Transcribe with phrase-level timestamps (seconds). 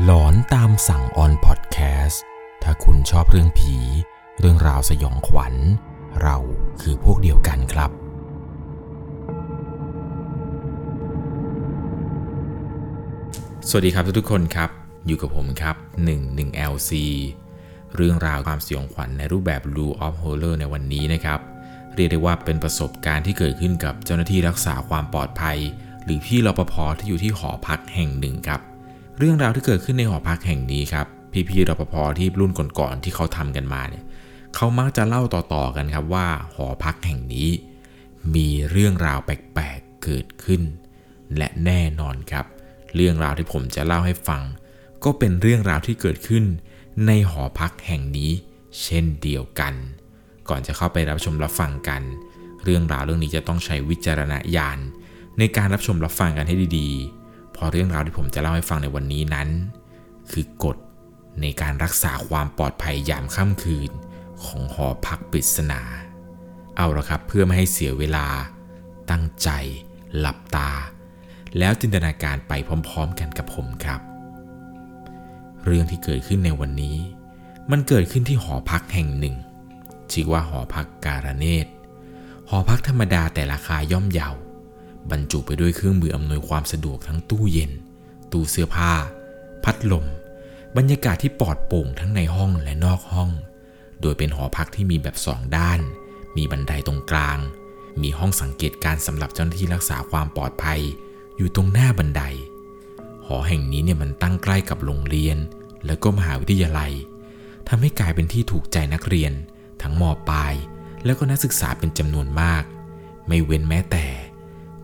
[0.00, 2.22] หลอนตามสั่งออนพอดแคสต์
[2.62, 3.76] ถ้าคุณชอบเรื่องผี
[4.40, 5.54] เรื่องราวสยองขวัญ
[6.22, 6.36] เรา
[6.80, 7.90] คือพวกเดียวกันครับ
[13.68, 14.70] สวัสดีครับทุกคนครับ
[15.06, 15.76] อยู่กับผมครับ
[16.20, 16.92] 11 LC
[17.96, 21.40] เรื่องราวความสยองขวัญในรูปแบบ Blue of Horror ในวันนี้นะครับ
[21.94, 25.58] เรียกได้ว่าเป็นประสบการณ์ที่เกิดขึ้นกับเจ้าหน้าที่รักษาความปลอดภัย
[26.04, 28.62] หรือพี่รปภที่อยู่ที่หอพักแห่งหนึ่งครับ
[29.18, 31.06] เรื่องราวที่เกิดขึ้นในหอพักแห่งนี้ครับ
[31.48, 34.04] พี่ๆรปภที่รุ่นก่อนๆที่เขาทำกันมาเนี่ย
[34.54, 37.48] เขามักจะเล่าต่อๆกันครับว่าหอพักแห่งนี้
[38.34, 40.62] มีเรื่องราวแปลกๆเกิดขึ้น
[41.36, 42.46] และแน่นอนครับ
[42.94, 44.42] เรื่องราวที่ผมจะเล่าให้ฟัง
[45.04, 46.44] ก็เป็นเรื่องราวที่เกิดขึ้น
[47.06, 48.30] ในหอพักแห่งนี้
[48.82, 49.74] เช่นเดียวกัน
[50.48, 52.02] ก่อนจะเข้าไปรับชมรับฟังกัน
[52.64, 54.78] เรื่องราวเรื่องนี้จะต้องใช้วิจารณญาณ
[55.38, 57.21] ในการรับชมรับฟังกันให้ดีๆ
[57.62, 59.48] ราะเรื่องราวที่ผมจะเล่าให้ฟังในวันนี้นั้น
[60.32, 60.76] คือกฎ
[61.40, 63.90] ในการรักษาความปลอดภัยยามค่ำคืน
[64.44, 65.80] ของหอพักปริศนา
[66.76, 68.26] เอาละครับเพื่อไม่ให้เสียเวลา
[69.10, 69.48] ตั้งใจ
[70.18, 70.70] หลับตา
[71.58, 72.52] แล้วจินตนาการไป
[72.88, 74.00] พร้อมๆกันกับผมครับ
[75.64, 76.96] เรื่องที่เกิดขึ้นในวันนี้
[77.70, 79.36] มันเกิดขึ้นที่หอพักแห่งหนึ่ง
[80.12, 81.66] ชื่อว่าหอพักการเนต
[82.48, 84.30] หอพักธรรมดาแต่ราคาย่อมเยา
[85.10, 87.72] บรรจุไปด้วยเครื่องมืออำนวยความสะดวกทั้งตู้เย็น
[88.32, 88.92] ตู้เสื้อผ้า
[89.64, 90.06] พัดลม
[90.76, 93.30] บรรยากาศที่ปลอดโปร่งทั้งในห้องและนอกห้อง
[94.00, 95.80] โดยเป็นหอพักที่มีแบบสองด้าน
[96.36, 97.38] มีบันไดตรงกลาง
[98.02, 100.80] มีห้องสังเกตการสำหรับเจ้าหน้าที่รักษาความปลอดภัย
[101.36, 102.22] อยู่ตรงหน้าบันได
[103.26, 105.38] หอแห่งนี้เนี่ยมันตั้งใกล้กับโรงเรียน
[105.86, 106.92] แล้วก็มหาวิทยาลัย
[107.68, 109.32] ทำให้กลายเป็นที่ถูกใจนักเรียน
[109.82, 110.54] ทั้งมปลาย
[111.04, 112.64] แล้วก็นักศึกษาเป็นจำนวนมาก
[113.28, 114.06] ไม่เว้นแม้แต่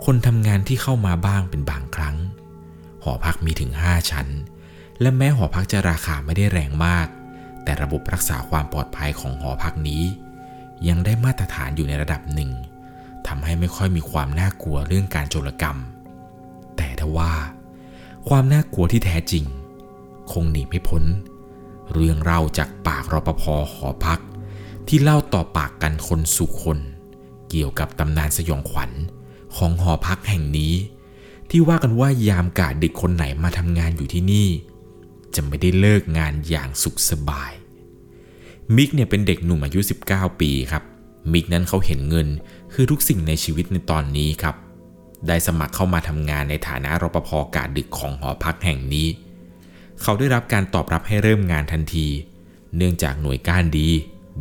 [0.04, 2.16] คนทำงานที่เข้ามาบ้างเป็นบางครั้ง
[3.02, 4.28] หอพักมีถึง 5 ชั้น
[5.00, 7.06] และแม้หอพักจะราคาไม่ได้แรงมาก
[7.64, 10.02] แต่ระบบรักษาความปลอดภัยของหอพักนี้
[10.88, 12.50] ยังได้มาตรฐานอยู่ในระดับหนึ่ง
[13.26, 15.76] ทำให้ไม่ค่อยมีความน่ากลัวเรื่องการโจรกรรม
[16.76, 17.32] แต่ถ้าว่า
[18.28, 19.44] ความน่ากลัวที่แท้จริง
[20.32, 21.04] คงหนีไม่พ้น
[21.92, 23.42] เรื่องเล่าจากปากรปภ
[23.72, 24.20] หอพัก
[24.88, 26.78] ที่เล่าต่อปากกันคนสู่คน
[27.50, 28.90] เกี่ยวกับตำนานสยองขวัญ
[29.56, 30.74] ของหอพักแห่งนี้
[31.50, 34.48] ที่ว่ากันว่ายามกาดดึกคนไหนมาทำงานอยู่ที่นี่
[35.34, 37.52] จะไม่ได้เลิกงานอย่างสุขสบาย
[38.76, 40.82] มิกเนี่ยเป็นเด็กหนุ่มอายุ 19 ปีครับ
[41.32, 42.28] มิกนั้นเขาเห็นเงิน
[42.74, 44.56] คือทุกสิ่งในชีวิตในตอนนี้ครับ
[45.26, 49.08] ได้สมัครเข้ามาทำงานในฐานะรปภกาดึกของหอพักแห่งนี้
[50.02, 52.06] เขาได้รับการตอบรับให้เริ่มงานทันที
[52.76, 53.88] เนื่องจากหน่วยก้านดี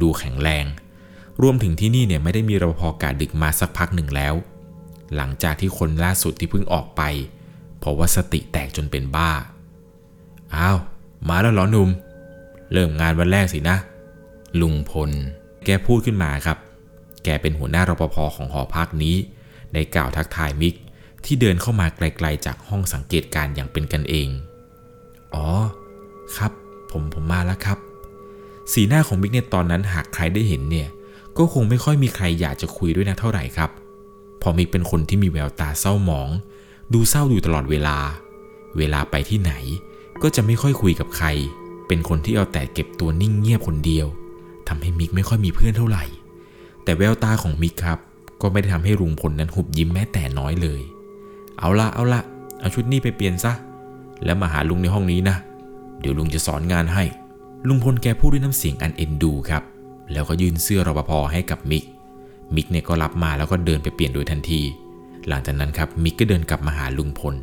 [0.02, 0.66] ดูแข็งแรง
[1.42, 4.34] รวมถึงที่นี่เนี่ยไม่ได้มีรปภกาดึกมาสักพักหนึ่งแล้ว
[5.16, 7.02] หลังจากที่คนล่าสุดที่เพิ่งออกไป
[7.80, 9.32] เพราะว่าสติแตกจนเป็นบ้า
[10.56, 10.78] อ้าว
[11.30, 11.90] มาแล้วเหรอหนุ่ม
[12.74, 13.78] เริ่มงานวันแรกสินะ
[14.62, 15.12] ลุงพล
[15.66, 16.58] แกพูดขึ้นมาครับ
[17.24, 19.16] แกเป็นหัวหน้ารปภของหอพักนี้
[19.74, 20.76] ได้กล่าวทักทายมิก
[21.26, 24.30] ที่เดินเข้ามาไกลๆจากห้องสังเกตการอย่างเป็นกันเอง
[25.34, 25.48] อ๋อ
[26.38, 26.52] ครับ
[26.92, 27.78] ผมผมมาแล้วครับ
[28.74, 30.88] สีหน้าของมิกในตอนนั้นหากใครได้เห็นเนี่ย
[31.38, 36.30] ก็คงไม่ค่อยมีใครอยากจะคุยด้วยนะเท่าไหร่ครับเพราะมิกเป็นคนที่มีแววตาเศร้าหมอง
[36.94, 37.98] ดูเศร้าอยู่ตลอดเวลา
[38.78, 39.54] เวลาไปที่ไหน
[40.22, 41.28] ก็จะไม่ค่อยคุยกับใคร
[41.88, 44.08] เป็นคนที่เอาแต่เก็บตัวนิ่งเงียบคนเดียว
[44.68, 46.06] ทำให้มิกไม่ค่อยมีเพื่อนเท่าไหร่
[46.84, 48.00] แต่แววตาของมิกครับ
[48.42, 50.82] ก็ไม่ได้ทำให้ลุงพลนั้นหุบยิ้มแม้แต่น้อยเลย
[51.60, 52.22] เอาละเอาละ
[52.60, 53.54] เอาชุดนี้ไปเปลี่ยนซะ
[54.26, 55.36] แล้วมาหาลุงในห้องนี้นะ
[56.00, 57.04] เดี๋ยวลุงจะสอนงานให้
[57.68, 59.64] ลุงพลแกพูดด้วยน้ำเสียงอันเอ็นดูครับ
[60.12, 61.84] แล้วก็ยื่นเสื้อรปภให้กับมิก
[62.56, 64.62] มิกเนี่ยก็รับมาแล้วก็เดินไปเปลี่ยนโดยทันที
[65.28, 67.36] หลังจากนั้นครับมิกก็เดินกลับมาหาลุงพล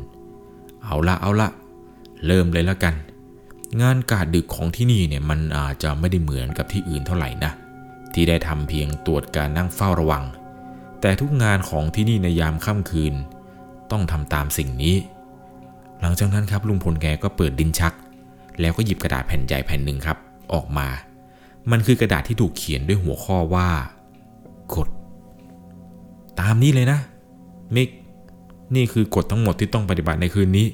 [0.83, 1.49] เอาละเอาละ
[2.25, 2.95] เริ่มเลยแล้วกัน
[3.81, 7.51] งานกาดดึกของที่นี่เนี่ยมันอาจจะไม่ได้เหมือนกับที่อื่นเท่าไหร่นะ
[8.13, 10.23] ที่ได้ทำเพียงตรวจการนั่งเฝ้าระวัง
[11.01, 13.13] แต่ทุกงานของที่นี่ในยามค่ำคืน
[13.91, 14.95] ต้องทำตามสิ่งนี้
[16.01, 17.93] หลังจากนั้นครับลุงพลแกก็เปิดดินชัก
[18.59, 20.17] แล้วก็หยิบกระดาษแผ่นใหญ่แผ่นหนึ่งครับ
[20.53, 20.87] ออกมา
[21.71, 23.69] มันคือกระดาษที่ถูกเขียนด้วยหัวข้อว่า
[24.73, 24.87] กฎ
[26.39, 26.99] ตามนี้เลยนะ
[27.75, 27.89] มิก
[28.75, 30.67] นี่คือกฎทั้งหมดที่ต้องปฏิบัติในคืนนี้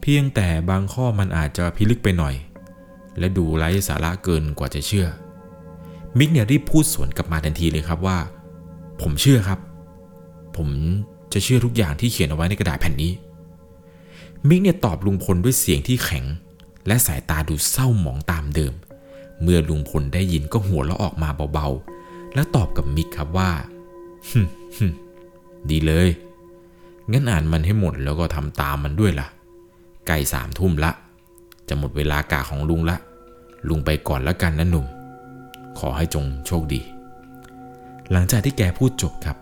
[0.00, 2.34] เพียงแต่บางข้อมันอาจจะพิลึกไปหน่อย
[3.18, 5.06] และดูไร้สาระเกินกว่าจะเชื่อ
[6.18, 8.18] มิกเนี่ยรีบพูดสวนกลับมาทันทีเลยครับว่า
[9.00, 9.58] ผมเชื่อครับ
[10.56, 10.68] ผม
[11.32, 13.12] จะเชื่อทุกอย่างที่เขียนเอาไว้ในกระดาษแผ่นนี้
[14.48, 16.24] มิกเนี่ยตอบลุงพลด้วยเสียงที่แข็ง
[16.86, 18.74] และสายตาดูเศร้าหมองตามเดิม
[19.42, 21.93] เมื่อลุงพลได้ยินก็หัวเราะออกมาเบาๆ
[22.34, 23.50] แล้วตอบกับมิกครับว่า
[24.30, 24.40] ฮึ
[24.76, 24.78] ฮ
[25.70, 26.08] ดีเลย
[27.10, 29.28] งั้นอ่านมันให้หมดแล้วก็ทำตามมันด้วยล่ะ
[30.06, 30.90] ใกล้สามทุ่มละ
[31.68, 32.96] จะหมดเวลากะของลุงละ
[33.68, 34.86] ลุงไปก่อนแล้วกันนะหนุ่ม
[35.78, 36.80] ขอให้จงโชคดี
[38.10, 39.36] หลังจากที่แกพูดจบครับ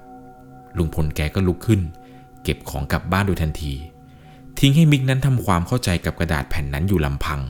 [0.77, 1.81] ลุงพลแกก็ลุกขึ้น
[2.43, 3.73] เก็บของกลับบ้านโดยทันที
[4.59, 7.41] ทิ้งให้มิกนั้นทำความเข้าใจกับกระดาษแผ่นนั้นอยู่ลำพัง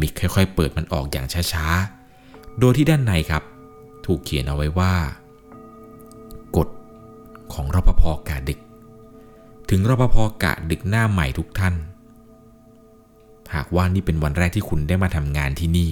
[0.00, 3.42] มิกค่อยๆ เปิดมันออกอย่างช้าๆ โดยที่ด้านในครับ
[4.06, 4.94] ถูกเขียนเอาไว้ว่า
[6.56, 6.68] กฎ
[7.52, 8.60] ของรปภกะดึก
[9.70, 11.74] ถึงรปภกะดึกหน้าใหม่ทุกท่าน
[13.54, 15.90] หากว่านี่เป็นวันแรกที่คุณได้มาทำงานที่นี่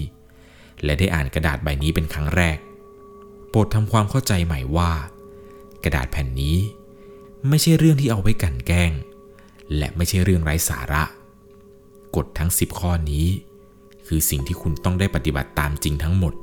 [0.85, 2.59] และได้อ่านกระดาษใบนี้เป็นครั้งแรก
[3.49, 4.91] โปรดทำความเข้าใจใหม่ว่า
[5.85, 6.57] กระดาษแผ่นนี้
[7.49, 8.93] ไม่ใช่เรื่องที่เอาไว้กันแกล้ง
[9.77, 11.03] และไม่ใช่เรื่องไร้สาระ
[12.17, 13.27] กฎทั้ง 10 ข้อนี้
[14.07, 16.35] คือสิ่งที่คุณต้องได้ปฏิบัติตามจริงทั้งหมด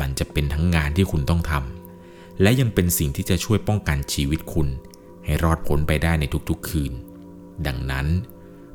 [0.00, 4.68] มันจะเป็นทั้งงานที่คุณต้องทำและยังเป็นสิ่งที่จะช่วยป้องกันชีวิตคุณ
[5.24, 6.92] ให้รอดพ้นไปได้ในทุกๆคืน
[7.66, 8.06] ดังนั้น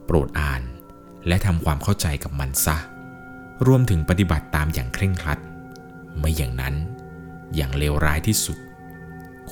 [0.06, 0.62] โปรดอ่าน
[1.28, 2.78] และทำความเข้าใจกับมันซะ
[3.68, 5.40] รวมถึงปฏิบัติตามอย่างเคร่งครัด
[6.18, 6.76] ไม่อย่างนั้น
[7.56, 8.58] อย่างเลวร้ายที่สุด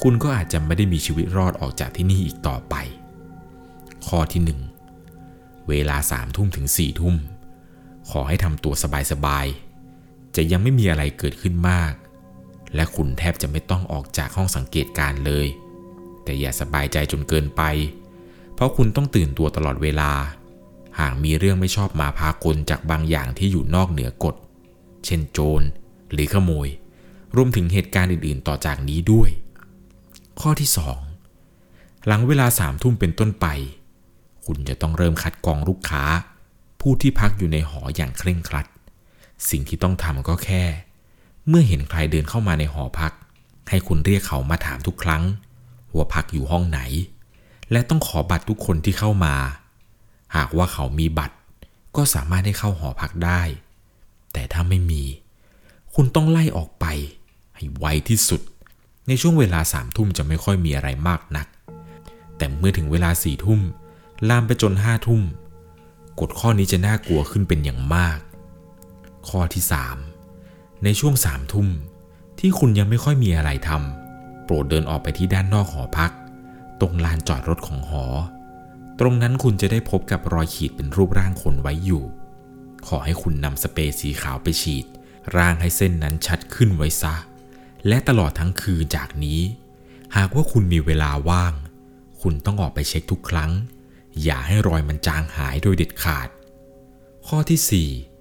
[0.01, 2.75] คุณก็อาจจะไม่ได้มีชีวิตรอดออกจากที่นี่อีกต่อไป
[4.07, 4.59] ข้อที่หนึ่ง
[5.69, 7.15] เวลาสามทุ่มถึงสี่ทุ่ม
[8.09, 8.73] ขอให้ทำตัว
[9.11, 9.66] สบายๆ
[10.37, 11.93] จะยังไม่มีอะไรเกิดขึ้นมาก
[12.75, 15.47] และคุณแทบจะไม่ต้องออกจากห้องสังเกตการเลย
[16.23, 17.61] แต่อย่าสบายใจจนเกินไป
[18.53, 20.11] เพราะคุณต้องตื่นตัวตลอดเวลา
[20.99, 24.35] หากมีเรื่องไม่ชอบมาพากลจากบางอย่างที่อยู่นอกเหนือกฎ
[25.05, 25.61] เช่นโจร
[26.11, 26.67] หรือขโมย
[27.35, 29.29] รวมถึงเหตุการณ์อื่นๆ ต่อจากนี้ด้วย
[30.39, 30.69] ข้อที่
[31.37, 33.45] 2 หลังเวลาสามทุ่มเป็นต้นไป
[34.45, 36.03] คุณจะต้องเริ่มคัดกรองลูกค้า
[36.81, 38.65] ผู้ที่พักอยู่ในหออย่างเคร่งครัด
[39.49, 40.63] สิ่งที่ต้องทำก็แค่
[41.47, 43.13] เมื่อเห็นใครเดินเข้ามาในหอพัก
[43.69, 45.23] ให้คุณเรียกเขามาถามทุกครั้ง
[45.95, 46.79] ว่าพักอยู่ห้องไหน
[47.71, 49.35] และต้องขอบัตรทุกคนที่เข้ามา
[50.35, 51.35] หากว่าเขามีบัตร
[51.95, 53.41] ก็สามารถให้เข้าหอพักได้
[54.33, 55.03] แต่ถ้าไม่มี
[55.95, 56.85] คุณต้องไล่ออกไป
[57.55, 58.41] ให้ไวที่สุด
[59.07, 61.47] ในช่วงเวลาสามทุ่มจะไม่ค่อยมีอะไรมากนัก
[62.37, 63.61] แต่เมื่อถึงเวลาสี่ทุ่ม
[64.29, 65.21] ลามไปจนห้าทุ่ม
[66.19, 68.17] กฎข้อนี้จะน่ากลัวขึ้นเป็นอย่างมาก
[69.29, 69.63] ข้อที่
[70.23, 71.67] 3 ในช่วงสามทุ่ม
[72.39, 76.11] ที่คุณยังไม่ค่อยมีอะไรทำโปรดเดินออกไปที่ด้านนอกหอพัก
[76.79, 78.05] ตรงลานจอดรถของหอ
[78.99, 82.03] ตรงนั้นคุณจะได้พบกับรอยขีดเป็นรูปร่างคนไว้อยู่
[82.87, 84.85] ขอให้คุณนำสเปรย์สีขาวไปฉีด
[85.37, 87.15] ร่างให้เส้นนั้นชัดขึ้นไว้ซะ
[87.87, 89.41] และตลอดทั้งคืนจากนี้
[90.15, 91.53] หากว่าคุณมีเวลาว่าง
[92.21, 93.51] คุณต้องออกไปเช็คทุกครั้ง
[94.23, 96.29] อย่าให้รอยมันจางหายโดยเด็ดขาด
[97.27, 98.16] ข้อที่4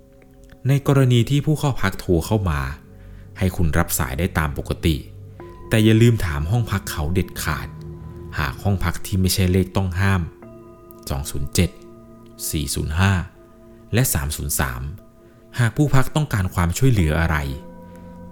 [0.69, 2.61] ในกรณีที่ผู้เข้าพักโทรเข้ามา
[3.39, 4.97] ให้คุณรับสายได้ตามปกติ
[5.69, 7.69] แต่อย่าลืมถามห้องพักเขาเด็ดขาด
[8.39, 10.23] หากห้องพักที่ไม่ใช่เลขต้องห้าม
[11.43, 12.51] 207
[13.11, 14.03] 405 และ
[14.81, 17.37] 303 หากผู้พักต้องการความช่วยเหลืออะไร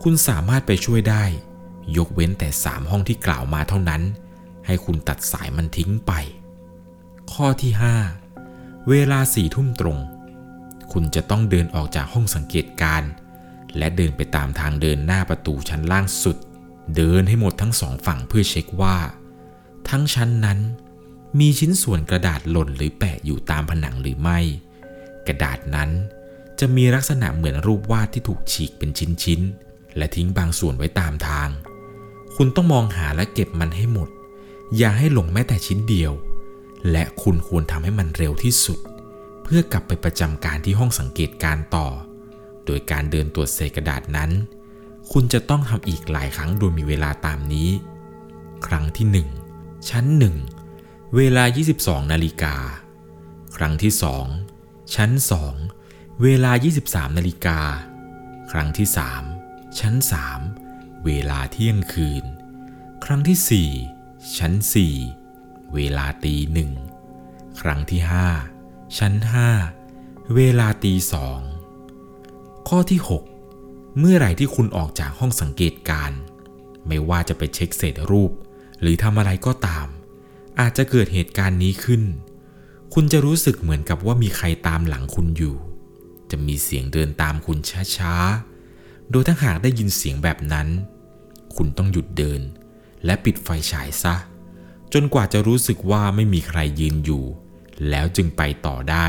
[0.03, 1.25] คุณสามารถไปช่วยได้
[1.97, 4.03] ยกเว้นแต่ 3 ห้องที่กล่าวมาเท่านั้น
[4.67, 6.13] ให้คุณตัดสายมันทิ้งไป
[7.33, 7.73] ข้อที่
[8.31, 9.99] 5 เวลาสี่ทุ่มตรง
[10.97, 13.11] คุณจะต้องเดินออกจากห้องสังเกตการณ์
[13.79, 16.37] และเดินไปตามทางเดินหน้าประตูชั้นล่างสุด
[16.97, 18.97] เดินให้หมดทั้งสองฝั่งเพื่อเช็คว่า
[19.89, 20.59] ทั้งชั้นนั้น
[21.39, 24.39] มีชิ้นส่วนกระดาษหล่นหรือแปะอยู่ตามผนังหรือไม่
[25.27, 25.91] กระดาษนั้น
[26.59, 31.49] จะมีลักษณะเหมือนรูปวาดที่ถูกฉีกเป็นชิ้นๆ และทิ้งบางส่วนไว้ตามทาง
[32.37, 34.09] คุณต้องมองหาและเก็บมันให้หมด
[34.77, 36.13] อย่าให้หลงแม้แต่ชิ้นเดียว
[36.91, 38.81] และคุณควรทำให้มันเร็วที่สุด
[39.45, 41.89] เพื่อกลับไปประจำการที่ห้องสังเกตการต่อ
[42.67, 44.31] โดยการเดินตรวจเศษกระดาษนั้น
[45.13, 47.71] คุณจะต้องทำอีกหลายครั้งโดยมีเวลาตามนี้
[48.67, 50.07] ครั้งที่ 1 ชั้น
[50.61, 51.45] 1 เวลา
[51.79, 52.57] 22 นาฬิกา
[53.57, 53.93] ครั้งที่
[54.43, 55.11] 2 ชั้น
[55.67, 56.53] 2 เวลา
[56.85, 57.59] 23 นาฬิกา
[58.51, 58.89] ครั้งที่
[59.33, 59.95] 3 ชั้น
[60.51, 62.25] 3 เวลาเที่ยงคืน
[63.05, 64.53] ครั้งที่ 4 ชั้น
[65.13, 66.73] 4 เวลาตีหนึ่ง
[67.61, 68.54] ครั้งที่ 5
[68.99, 69.15] ชั้น
[69.75, 71.39] 5 เวลาตีสอง
[72.69, 73.01] ข้อที่
[73.49, 76.13] 6 เมื่อไหร่ที่คุณออกจากห้องสังเกตการ
[76.87, 78.33] ไม่ว่าจะไปเช็คเศษรูป
[78.81, 79.87] หรือทำอะไรก็ตาม
[80.61, 82.03] อาจจะเกิดเหตุการณ์นี้ขึ้น
[82.95, 85.57] คุณจะรู้สึกเหมือนกับว่ามีใครตามหลังคุณอยู่
[86.31, 87.59] จะมีเสียงเดินตามคุณ
[87.97, 90.69] ช้าๆ โดยถ้าหากได้ยินเสียงแบบนั้น
[91.57, 92.41] คุณต้องหยุดเดิน
[93.05, 94.15] และปิดไฟฉายซะ
[94.93, 97.25] จนกว่าจะรู้สึกว่าไม่มีใครยืนอยู่
[97.89, 99.07] แล้วจึงไปต่อได้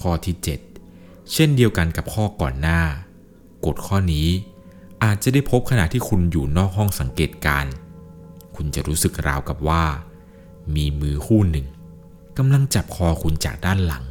[0.00, 0.34] ข้อที่
[0.80, 2.80] 7 เช่นเดียวกันกับข้อก่อนหน้า
[3.66, 4.28] กฎข้อนี้
[5.04, 7.66] อาจจะได้พบขณะที่คุณอยู่นอกห้องสังเกตการ
[8.56, 9.84] คุณจะรู้สึกราวกับว่า
[10.74, 11.66] มีมือคู่หนึ่ง
[12.38, 14.04] กำลังจับคอคุณจากด้านหลัง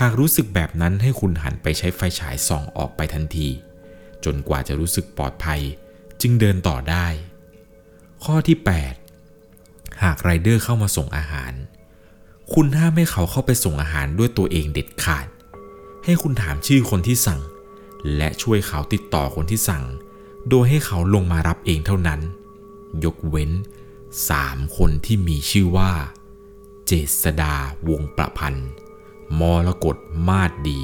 [0.00, 3.48] หากรู้สึกแบบนั้นให้คุณหันไปใช้ไฟฉายส่องออกไปทันที
[4.24, 5.60] จนกว่าจะรู้สึกปลอดภัย
[6.20, 7.06] จึงเดินต่อได้
[8.24, 8.56] ข้อที่
[9.30, 11.52] 8 หากไรเดอร์เข้ามาส่งอาหาร
[12.52, 15.26] คุณห้ามให้เขาเข้าไปส่งอาหารด้วยตัวเองเด็ดขาด
[16.04, 17.40] ให้คุณถามชื่อคนที่สั่ง
[18.16, 19.84] และช่วยเขาติดต่อคนที่สั่ง
[20.48, 22.20] โดยให้เขาลงมารับเองเท่านั้น
[23.04, 23.50] ยกเว้น
[24.30, 25.92] สามคนที่มีชื่อว่า
[26.86, 27.54] เจษดา
[27.88, 28.68] วงประพันธ์
[29.40, 29.96] มรกต
[30.28, 30.80] มาดดี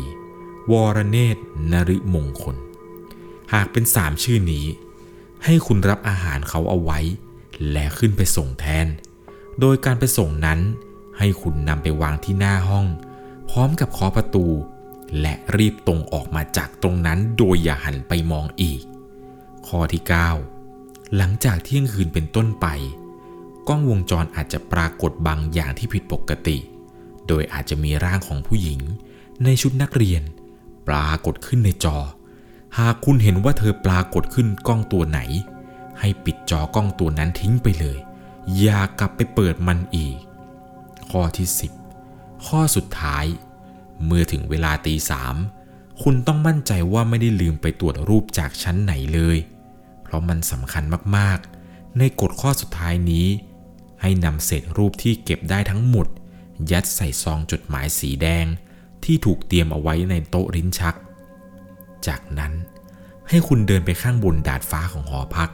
[0.70, 2.56] วรเนตรนริมงคล
[3.52, 4.66] หากเป็นสามชื่อนี้
[5.44, 6.98] ให้คุณรับอาหารเขาเอาไว้
[7.70, 8.86] และขึ้นไปส่งแทน
[9.60, 10.60] โดยการไปส่งนั้น
[11.20, 12.86] ให้คุณนำไปวางที่หน้าห้อง
[13.50, 14.46] พร้อมกับเคาะประตู
[15.20, 18.80] และรีบตรงออกมาจากตรงนั้นโดยอย่าหันไปมองอีก
[19.66, 20.02] ข้อที่
[20.58, 22.66] 9 หลังจากเที่ยงคืนเป็นต้นไป
[23.68, 26.58] กล้องวงจรอาจจะปรากฏบางอย่างที่ผิดปกติ
[27.26, 28.80] โดยอาจจะมีร่างของผู้หญิง
[29.44, 30.22] ในชุดนักเรียน
[30.88, 31.96] ปรากฏขึ้นในจอ
[32.78, 35.20] หากคุณเห็นว่าเธอปรากฏขึ้นกล้องตัวไหน
[36.00, 37.98] ให้ปิดจอกล้องตัวนั้นทิ้งไปเลย
[38.58, 40.16] อย่ากลับไปเปิดมันอีก
[41.10, 41.48] ข้อที่
[41.96, 43.24] 10 ข้อสุดท้าย
[44.04, 45.36] เมื่อถึงเวลาตีสาม
[46.02, 49.38] คุณต้องมั่นใจว่าไม่ได้ลืมไปตรวจรูปจากชั้นไหนเลย
[50.02, 50.84] เพราะมันสำคัญ
[51.16, 53.26] มากๆ ในกฎข้อสุดท้ายนี้
[54.00, 56.06] ให้นำเศษรูปที่เก็บได้ทั้งหมด
[56.70, 58.46] ยัดใส่ซองจดหมายสีแดง
[59.04, 60.94] ที่ถูกเตรียมเอาไว้ในโต๊ะริ้นชัก
[62.06, 62.52] จากนั้น
[63.28, 65.50] ให้คุณเดินไปข้างบนดาดฟ้าของหอพัก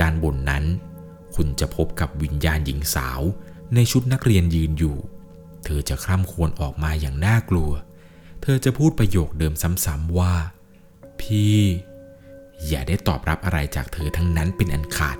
[0.00, 0.64] ด้านบนนั้น
[1.34, 3.20] คุณจะพบกับวิญญาณหญิงสาว
[3.74, 4.96] ในชุดนักเรียนยืนอยู่
[5.64, 7.70] เธอจะคร่ำครวญออกมาอย่างน่ากลัว
[8.42, 10.34] เธอจะพูดประโยคเดิมซ้ำๆว่า
[11.20, 11.58] พี่
[12.66, 15.18] อย่าได้ตอบรับอะไรจากเธอทั้งนั้นเป็นอันขาด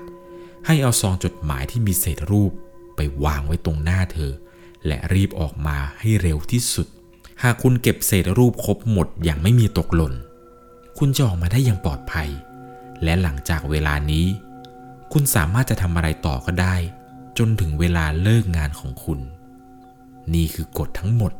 [0.65, 2.51] ให้เอาซองจดหมายที่มีเศษรูป
[2.95, 4.31] ไปวางไว้ตรงหน้าเธอ
[4.87, 6.87] และรีบออกมาให้เร็วที่สุด
[7.43, 10.13] หากคุณเก็บเศษรูปครบหมดอย่างไม่มีตกหล่น
[10.97, 12.29] คุณจะออกมาได้อย่างปลอดภัย
[13.03, 14.25] และหลังจากเวลานี้
[15.13, 16.75] คุณสามารถจะทำอะไรต่อก็ได้
[17.37, 19.19] จนถึงเวลาเลิกงานของคุณ
[20.33, 21.31] นี่คือกฎทั้งหมด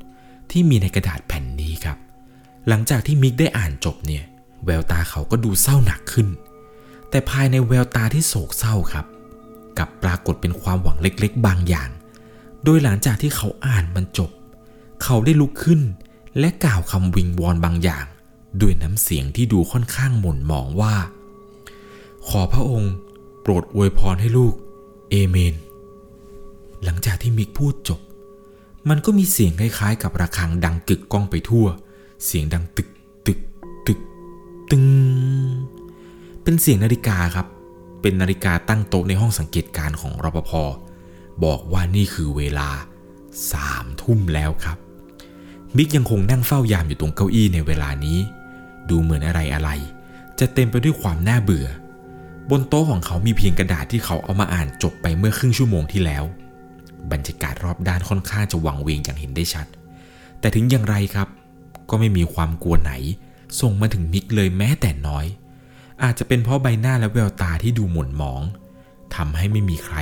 [0.51, 1.97] ที่มีในกระดาษแผ่นนี้ครับ
[2.67, 4.23] หลังจากที่มิกได้อ่านจบเนี่ย
[4.65, 6.27] แววตาเขาก็ดูเศร้าหนักขึ้น
[7.09, 9.05] แต่ภายในแววตาที่โศกเศร้าครับ
[9.77, 11.89] กับปรากฏเป็นความหวังเล็กๆ บางอย่าง
[12.63, 14.31] โดยหลังจากที่เขาอ่านมันจบ
[15.03, 15.81] เขาได้ลุกขึ้น
[16.39, 18.05] และกล่าวคำวิงวอนบางอย่าง
[18.61, 20.95] ด้วยน้ำเสียงที่ดูค่อนข้างหม่นหมองว่า
[22.27, 22.93] ขอพระองค์
[23.41, 24.53] โปรดอวยพรให้ลูก
[25.11, 25.55] เอเมน
[26.83, 28.01] หลังจากที่มิกพูดจบ
[28.89, 31.65] มันก็มีเสียงคล้ายๆ กับระฆังดังกึกก้องไปทั่ว
[32.25, 32.89] เสียงดังตึก
[33.27, 33.39] ตึก
[33.87, 33.99] ตึก
[34.71, 34.85] ตึง
[36.43, 37.47] เป็นเสียงนาฬิกาครับ
[38.01, 40.51] เป็นนาฬิกาตั้งโต๊ะในห้องสังเกตการณ์ของรปภ
[41.43, 42.69] บอกว่านี่คือเวลา
[43.51, 44.77] สามทุ่มแล้วครับ
[45.75, 48.19] มิกยังคงนั่งเฝ้ายามอยู่ตรงเก้าอี้ในเวลานี้
[48.89, 49.69] ดูเหมือนอะไรอะไร
[50.39, 51.67] จะเต็มไปด้วยความน่าเบื่อ
[52.49, 56.23] บนโต๊ะของเขามีเพียงกระดาษที่เขาเอามาอ่านจบไปเมื่อครึ่งชั่วโมงที่แล้ว
[57.11, 59.67] บรรยากาศรอบด้านค่อนข้างจะวังเวงอย่างเห็นได้ชัด
[60.39, 61.27] แต่ถึงอย่างไรครับ
[61.89, 62.93] ก็ไม่มีความกลัวไหน
[63.59, 65.25] ส่งมาถึงมิกเลยแม้แต่น้อย
[66.03, 68.41] อาจจะเป็นเพราะใบหน้าและแววตาที่ดูหม่นหมอง
[69.15, 69.97] ทำให้ไม่มีใคร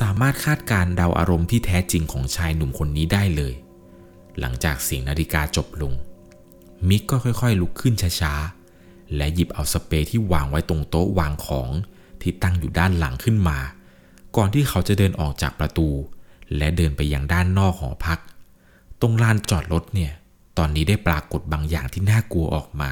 [0.00, 3.54] สามารถคาดการเดาอารมณ์ที่แท้จริงของชายหนุ่มคนนี้ได้เลย
[4.40, 5.92] หลังจากเสียงนาฬิกาจบลง
[6.88, 11.70] มิกก็ค่อยๆ ลุกขึ้นช้าๆ และหยิบเอาสเปรย์ที่วางไว้ตรงโต๊ะวางของ
[12.22, 13.58] ที่ตั้งอยู่ด้านหลังขึ้นมา
[14.36, 15.88] ก่อนที่เขาจะเดินออกจากประตู
[16.56, 18.18] และเดินไปยังด้านนอกหอพัก
[19.00, 20.12] ตรงลานจอดรถเนี่ย
[20.58, 22.90] ตอนนี้ได้ปรากฏบางอย่างที่น่ากลัวออกมา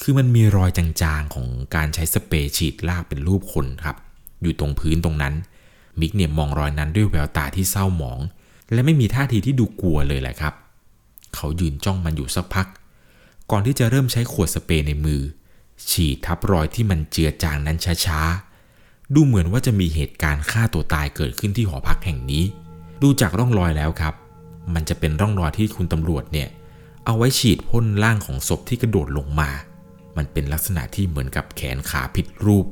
[0.00, 3.96] คือมันมีรอยจางๆของการใช้สเปรย์ฉีดลากเป็นรูปคนครับ
[4.42, 5.34] อยู่ตรงพื้นตรงนั้น
[6.00, 8.18] มิกเนี่ยมองรอยนั้นด้วยแววตาที่เศร้าหมอง
[8.72, 10.54] และไม่มีท่าทีที่ดูกลัวเลยแหละครับ
[11.34, 12.66] เขายืนจ้องมันอยู่สักพัก
[13.50, 15.20] ก่อนที่จะเริ่มใช้ขวดสเปรย์ในมือ
[15.90, 18.47] ฉีดทับรอยที่มันเจือจางนั้นช้าๆ
[19.14, 22.44] ดูเหมือนว่าจะมีเหตุการณ์ฆ่าตัวตายเกิดขึ้นที่หอพักแห่งนี้
[23.02, 24.14] ดูจากร่องรอยแล้วครับ
[24.74, 26.48] มันจะเป็นร่องรอยที่คุณตำรวจเนี่ย
[27.04, 29.50] เอาไว้ฉีดพ่นร่างของศพที่กระโดดลงมา
[30.16, 32.66] มันเป็นลักษณะที่เหมือนกับแขนขาผิดรูป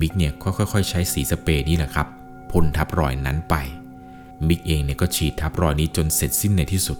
[0.00, 2.06] มิกเนี่ยก็ค่อยๆ ใช้สีสเปรย์นี่แหละครับ
[2.50, 3.54] พ่นทับรอยนั้นไป
[4.46, 6.98] มิกเองเนี่ยก็ฉีดทับรอยนี้จนเสร็จสิ้นในที่สุด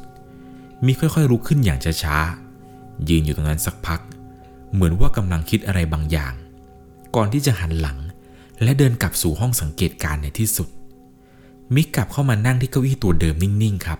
[0.84, 4.00] มิกค่อยๆลุกขึ้นอย่างช้าๆยืนอยู่ตรงนั้นสักพัก
[4.72, 6.34] เหมือนว่ากำลังคิดอะไรบางอย่าง
[7.16, 7.98] ก่อนที่จะหันหลัง
[8.64, 10.68] และเดินกลับสู่ห้องสังเกตการณ์ในที่สุด
[11.74, 13.98] มิกกลับเข้ามานั่งที่เก้าอี้ตัวเดิมนิ่งๆครับ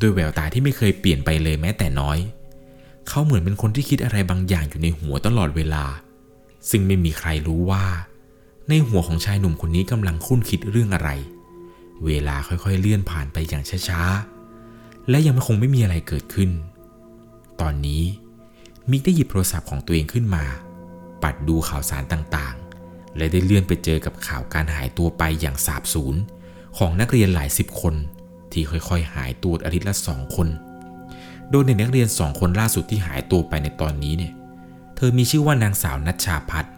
[0.00, 2.18] ด้วยแววตาที่ไม่เคยเปลี่ยนไปเลยแม้แต่น้อย
[3.08, 5.84] เขาเหมือนเป็นคนที่คิดอะไรบางอย่างอยู่ในหัวตลอดเวลา
[6.70, 7.84] ซึ่งไม่มีใครรู้ว่า
[8.68, 11.10] ในหัวของชายหนุ่มคนนี้กำลังคุ้นคิดเรื่องอะไร
[12.04, 16.50] เวลาค่อยๆเลื่อนผ่านไปอย่างช้าๆ และยังคงไม่มีอะไรเกิดขึ้น
[17.60, 18.02] ตอนนี้
[18.90, 20.44] มิกได้หยิบโทรศัพท์ของตัวเองขึ้นมา
[21.22, 22.61] ปัดดูข่าวสารต่างๆ
[23.16, 26.14] และได้เลื่อนไปเจอกับข่าวการหายตัวไปอย่างสาบสูญ
[26.78, 27.94] ของนักเรียนหลายสิบคน
[28.52, 30.48] ที่ค่อยๆ หายตัวอาทิตย์ละสองคน
[31.50, 34.32] โดยในนักเรียนสองคนล่าสุดที่หายตัวไปในตอนนี้เนี่ย
[34.96, 36.74] เธอมีชื่อว่านางสาวนัชชาพัฒน์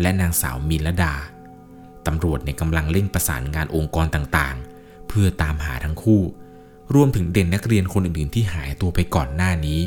[0.00, 1.14] และนางสาวมินลดา
[2.06, 6.22] ตำรวจในกำลังเร่งประสานงานองค์กรต่างๆ เพื่อตามหาทั้งคู่
[6.94, 9.80] รวมถึงเด่นนักเรียนคนอื่นๆ ที่หายตัวไปก่อนหน้านี้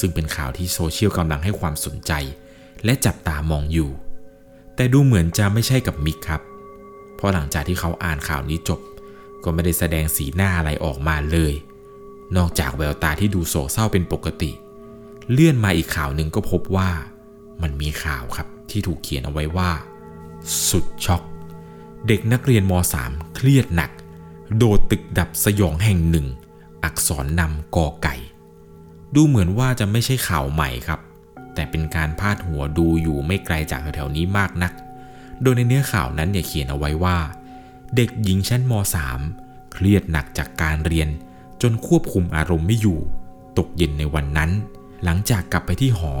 [0.00, 2.12] ซึ่งเป็นข่าวที่โซเชียลกำลังให้ความสนใจ
[2.84, 3.90] และจับตามองอยู่
[4.76, 6.42] แต่ดูเหมือนจะไม่ใช่กับมิกครับ
[7.16, 8.80] เพราะหลังจากที่เขาอ่านข่าวนี้จบ
[9.44, 11.54] ก็ไม่ได้แสดงสีหน้าอะไรออกมาเลย
[12.36, 14.50] นอกจากแววตาที่ดูโศกเศร้าเป็นปกติ
[15.32, 16.90] เลื่อนมาอีกข่าวหนึ่งก็พบว่า
[17.62, 19.70] มันมีข่าวครับที่ถูกเขียนเอาไว้ว่า
[20.68, 21.22] สุดช็อก
[22.06, 22.72] เด็กนักเรียนม
[23.04, 23.90] .3 เครียดหนัก
[24.56, 26.26] โดดตึกดับสยองแห่งหนึ่ง
[26.84, 28.14] อักษรนำกอไก่
[29.14, 31.00] ดูเหมือนว่าจะไม่ใช่ข่าวใหม่ครับ
[31.56, 34.72] แต่เป็นการพาดหัวดูอยู่ไม่ไกลจากแถวๆนี้มากนัก
[35.42, 37.18] โดยในเนื้อข่าวนั้นเนี่ยเขียนเอาไว้ว่า
[37.96, 38.72] เด็กหญิงชั้นม
[39.22, 41.08] .3 เครียดหนักจากการเรียน
[41.62, 42.98] จนควบคุมอารมณ์ไม่อยู่
[43.58, 44.50] ตกเย็นในวันนั้น
[45.04, 46.12] หลังจากกลับไปที่หอ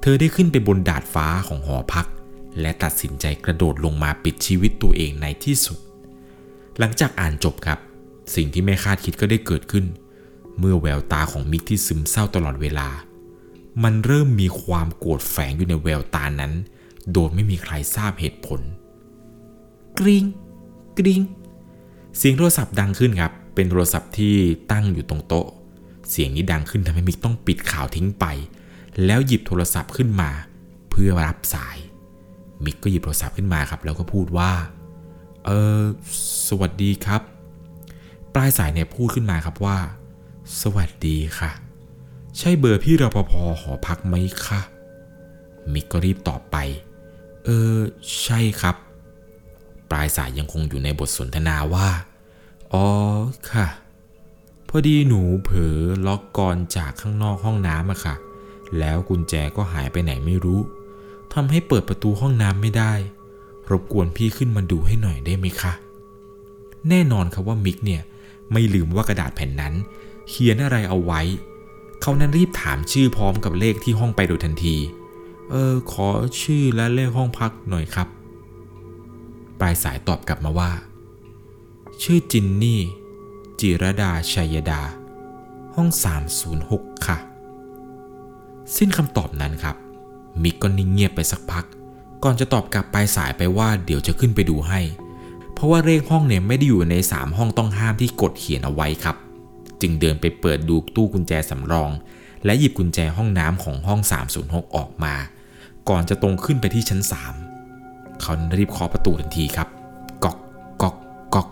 [0.00, 2.06] เธอได้ขึ้นไปบนดาดฟ้าของหอพัก
[2.60, 5.78] และตัดสินใจกระโดดลงมาปิดชีวิตตัวเองในที่สุด
[6.78, 7.78] หลังจากอ่านจบครับ
[8.34, 9.84] สิ่งที่ไม่คาดคิดก็ได้เกิดขึ้น
[10.58, 12.88] เมื่อแววตาของมิกที่ซึมเศร้าตลอดเวลา
[13.82, 16.52] มันเริ่มมีความโกรธแฝงอยู่ในแววตานั้น
[17.12, 18.60] โดยไม่มีใครทราบเหตุผล
[19.98, 20.24] กริง
[20.98, 21.20] กริง
[22.16, 24.34] เสียงโทรศัพท์ดังขึ้นครับ เป็นโทรศัพท์ที่
[24.70, 25.46] ตั้งอยู่ตรงโต๊ะ
[26.10, 28.24] เสียงนี้ดังขึ้นทำให้มิกต้องปิดข่าวทิ้งไป
[29.04, 30.30] แล้วหยิบโทรศัพท์ขึ้นมา
[30.90, 31.76] เพื่อรับสาย
[32.64, 34.52] มิกก็หยิบโทรศัพท์ขึ้นมาครับ แล้วก็พูดว่า
[35.44, 35.80] เออ
[36.48, 37.20] สวัสดีครับ
[38.34, 39.78] ปลายสายเนี่ยพูดขึ้นมาครับว่า
[40.60, 41.63] สวัสดีค่ะ
[42.38, 44.14] ใช่เบอร์พี่รปภหอพักไหม
[44.46, 44.60] คะ
[45.72, 46.56] มิกก็รีบตอบไป
[47.44, 47.76] เออ
[48.22, 48.76] ใช่ครับ
[49.90, 51.88] ปลายสายยังคงอยู่ในบทสนทนาว่า
[52.72, 52.86] อ๋อ
[53.52, 53.66] ค่ะ
[54.68, 58.14] พอดีหนูเผลอล็อกกรจากข้างนอกห้องน้ำอะค่ะ
[58.78, 60.60] แล้วกุญแจก็หายไปไหนไม่รู้
[61.32, 62.92] ทำให้เปิดประตูห้องน้ำไม่ได้
[63.70, 65.72] รบกวนพี่ขึ้นมาดูให้หน่อยได้ไหมคะ
[66.88, 68.02] แน่นอนครับว่ามิกเนี่ย
[68.52, 69.74] ไม่ลืมว่ากระดาษแผ่นนั้น
[70.28, 71.20] เขียนอะไรเอาไว้
[72.06, 74.76] เขานั้นรีบถามชื่อพร้อมกับเลขที่ห้องไปโดยทันที
[75.50, 76.08] เออ ขอ
[76.40, 78.08] ชื่อและเลขห้องพักหน่อยครับ
[79.60, 80.70] ปลายสายตอบกลับมาว่า
[82.02, 82.80] ชื่อจินนี่
[83.60, 84.82] จิรดาชัยดา
[85.74, 85.88] ห้อง
[86.46, 87.18] 306 ค่ะ
[88.76, 89.76] สิ้นคำตอบนั้นครับ
[90.42, 91.64] มิกก็นิ่งเงียบไปสักพัก
[92.22, 94.80] ก่อนจะตอบกลับปลายสายไปว่าเดี๋ยวจะขึ้นไปดูให้
[95.52, 99.16] เพราะว่าเลขห้องเนี่ยไม่ได้อยู่ใน 3 ห้องต้องห้ามที่กดเขียนเอาไว้ครับ
[99.84, 101.90] จึงเดินไปเปิดดูตู้กุญแจสำรอง
[102.44, 104.00] และหยิบกุญแจห้องน้ำของห้อง
[104.38, 105.14] 306 ออกมา
[105.88, 107.00] ก่อนจะตรงขึ้นไปที่ชั้น
[107.60, 109.68] 3 เขารีบเคาะประตูทันทีครับ
[110.24, 110.38] ก๊อก
[110.82, 110.96] ก๊อก
[111.34, 111.48] ก๊อก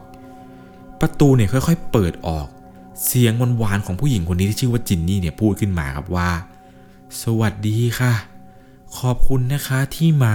[1.00, 2.48] ประตูเนี่ยค่อยๆ เปิดออก
[3.06, 6.30] เสียงหวานๆของผู้หญิงคนนี้ที่ชื่อว่าจินนี่เนี่ยพูดขึ้นมาครับว่า
[7.22, 8.12] สวัสดีค่ะ
[8.98, 10.34] ขอบคุณนะคะที่มา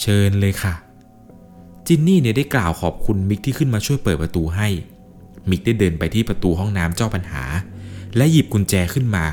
[0.00, 0.74] เชิญเลยค่ะ
[1.86, 4.68] จินนี่เนี่ยได้กล่าวขอบคุณมิกที่ขึ้นมาช่วยเปิดประตูให้
[5.50, 7.44] มิกได้เดินไปที่ประตูห้องน้ำเจ้าปัญหา
[8.16, 9.24] และหยิบกุญแจขึ้นมา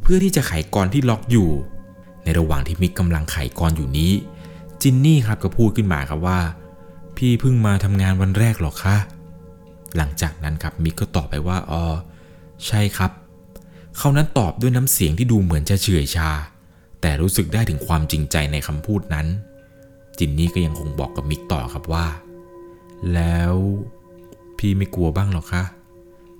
[0.00, 1.50] เพื่อที่จะไขกรที่ล็อกอยู่
[2.24, 4.12] ในระหว่างที่มิกกำลังไขกรอยู่นี้
[4.82, 6.40] จินนี่ครับก็พูดขึ้นมาครับว่า
[7.16, 8.96] พี่เพิ่งมาทำงานวันแรกหรอคะ
[9.96, 11.84] หลังจากนั้นครับมิกก็ตอบไปว่าอ๋อ
[12.66, 13.10] ใช่ครับ
[13.98, 16.30] เขานั้นตอบด้วยน้ำเสียงที่ดูเหมือนจะเฉื่อยชา
[17.00, 19.26] แต่รู้สึกได้ถึงความจริงใจในคำพูดนั้น
[20.18, 22.06] จินนี่ก็ยังคงบอกกับมิกต่อครับว่า
[23.14, 23.54] แล้ว
[24.58, 25.62] พี่ไม่กลัวบ้างหรอคะ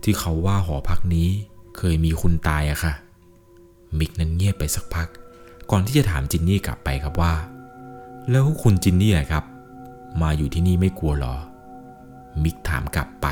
[0.02, 1.28] ที่เขาว่าหอพักนี้
[1.76, 2.94] เคยมีคนตายอะค่ะ
[3.98, 5.08] มิกนั้นเงียบไปสักพัก
[5.70, 7.34] ก่อนที่จะถามจินนี่กลับไปครับว่า
[8.30, 9.44] แล้วคุณจินนี่อะครับ
[10.22, 11.36] มาอยู่ที่นี่ไม่กลัวหรอ
[12.42, 13.26] มิกถามกลับไป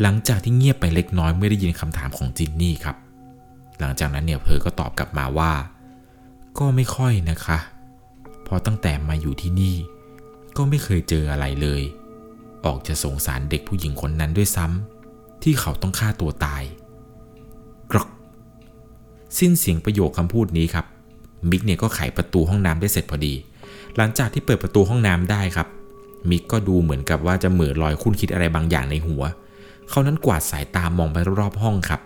[0.00, 2.96] หลังจากที่เงียบไปเล็กน้อยเมื่อได้ยินคำถามของจินนี่ครับ
[3.80, 5.52] หลังจากนั้นเนี่ยเธอก็ตอบกลับมาว่า
[6.58, 7.58] ก็ไม่ค่อยนะคะ
[8.48, 9.76] พราะตั้งแต่มาอยู่ที่นี่
[10.56, 11.82] ก็ไม่เคยเจออะไรเลย
[12.64, 16.62] ออกจะสงสารเด็กผู้หญิงคนนั้นด้วยซ้ำที่เขาต้องฆ่าตัวตาย
[17.92, 18.08] กรอก
[19.38, 20.86] สิ้นเสียงประโยคคำพูดนี้ครับ
[21.50, 23.34] มิกเนี่ยก็ไขประตูห้องน้ำได้เสร็จพอดี
[23.96, 25.68] หลังจากที่เปิดประตูห้องน้ำได้ครับ
[26.30, 29.22] มิกก็ดูเหมือนกับว่าจะเหม่อลอยคุ้นคิดอะไรบางอย่างในหัว
[29.90, 32.00] เขานั้นกวาดสายตามองไปรอบๆห้องครับ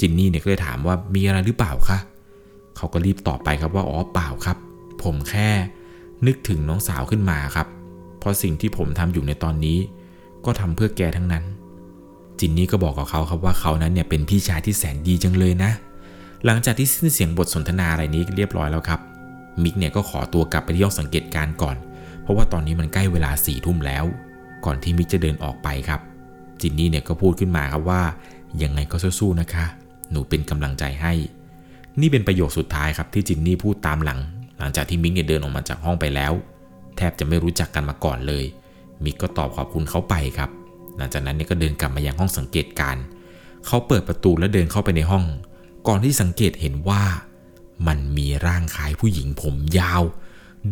[0.00, 1.98] จินนี่เนี่ยก็เลยถามว่ามีอะไรหรือเปล่าคะ
[2.76, 4.56] เขาก็รีบตอบไปครับว่าอ๋อเปล่าครับ
[5.02, 5.48] ผมแค่
[6.26, 7.66] นึกถึงน้องสาวขึ้นมาครับ
[8.26, 9.78] ราะสิ่งที่ผมทำอยู่ในตอนนี้
[10.44, 11.44] ก็ทำเพื่อแกทั้งนั้น
[12.40, 15.70] จินนี่ก็บอกกับเขาครับว่าเขานั้นเนี่ยเป็นพี่ชายที่แสนดีจังเลยนะ
[16.44, 19.00] หลังจากที่สิ้นเสียงบทสนทนาอะไรนี้เรียบร้อยแล้วครับ
[19.62, 21.76] มิกเนี่ยก็ขอตัวกลับไปที่ห้องสังเกตการก่อน
[22.22, 24.04] เพราะว่าตอนนี้มันใกล้เวลาสี่ทุ่มแล้ว
[24.64, 26.00] ก่อนที่มิกจะเดินออกไปครับ
[26.60, 28.02] จินนี่เนี่ยก็พูดขึ้นมาครับว่า
[28.62, 29.64] ยังไงก็สู้ๆนะคะ
[30.10, 31.12] หนูเป็นกำลังใจให้
[32.00, 34.20] นี่เป็นประโยคสุดท้ายครับที่จินนี่พูดตามหลัง
[34.58, 36.32] หลังจากที่มิกเนี่ยเดินออกมาจากห้องไปแล้ว
[36.96, 38.44] แทบจะไม่รู้จักกันมาก่อนเลย
[39.04, 40.50] มิกก็ตอบขอบคุณเขาไปครับ
[40.96, 42.96] หลังจากนั้นเนี่ยก็เดินกลับมายังห้องสังเกตการ
[43.66, 45.24] เขาเปิดประตูและเดินเข้าไปในห้อง
[45.88, 47.02] ก่อนที่สังเกตเห็นว่า
[47.86, 50.02] มันมีร่างคล้ายผู้หญิงผมยาว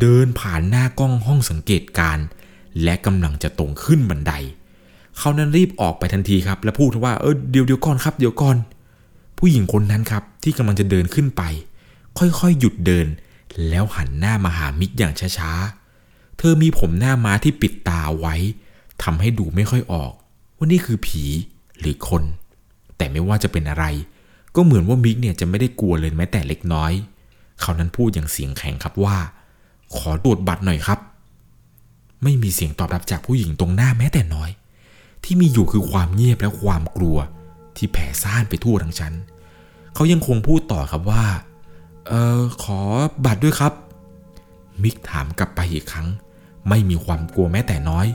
[0.01, 2.19] เดินผ่านหน้ากล้องห้องสังเกตการ
[2.83, 4.33] และกำลังจะตรงขึ้นบันได
[5.19, 8.57] เขานั้นรีบออกไปทันทีครับ และพูดว่าเออเดี๋ยวเดี๋ยวก่อนครับเดี๋ยวก่อน
[9.39, 11.43] ผู้หญิงคนนั้นครับที่กำลังจะเดินขึ้นไป
[12.19, 13.07] ค่อยๆหยุดเดิน
[13.69, 15.84] แล้วหันหน้ามาหามิกอย่างช้าๆ
[16.39, 18.35] เธอมีผมหน้าม้าที่ปิดตาไว้
[19.03, 20.13] ทำให้ดูไม่ค่อยออก
[20.57, 21.25] ว่านี่คือผี
[21.81, 22.23] หรือคน
[22.97, 23.85] แต่ไม่ว่าจะเป็นอะไร
[24.55, 26.93] ก็เหมือนว่ามิกเนี่ยจะไม่ได้กลัวเลยแม้แต่เล็กน้อย
[27.61, 29.17] เขานั้นพูดอย่างเสียงแข็งครับว่า
[29.97, 30.99] ขอตรวจบัตรหน่อยครับ
[32.23, 34.51] ไม่มีเสียงตอบรับจากผู้หญิงตรงหน้าแม้แต่น้อย
[35.25, 37.17] ที่มีอยู่คือความเงียบและความกลัว
[37.77, 39.15] ที่แผ่ซ่านไปทั่วทั้งชั้น
[39.95, 41.25] เขายังคงพูดต่อครับว่า
[42.09, 42.81] เออขอ
[43.25, 43.73] บัตรด้วยครับ
[44.83, 46.09] มิกถามกลับไปอีกครั้ง
[46.69, 48.07] ไม่มีความกลัวแม้แต่น้อย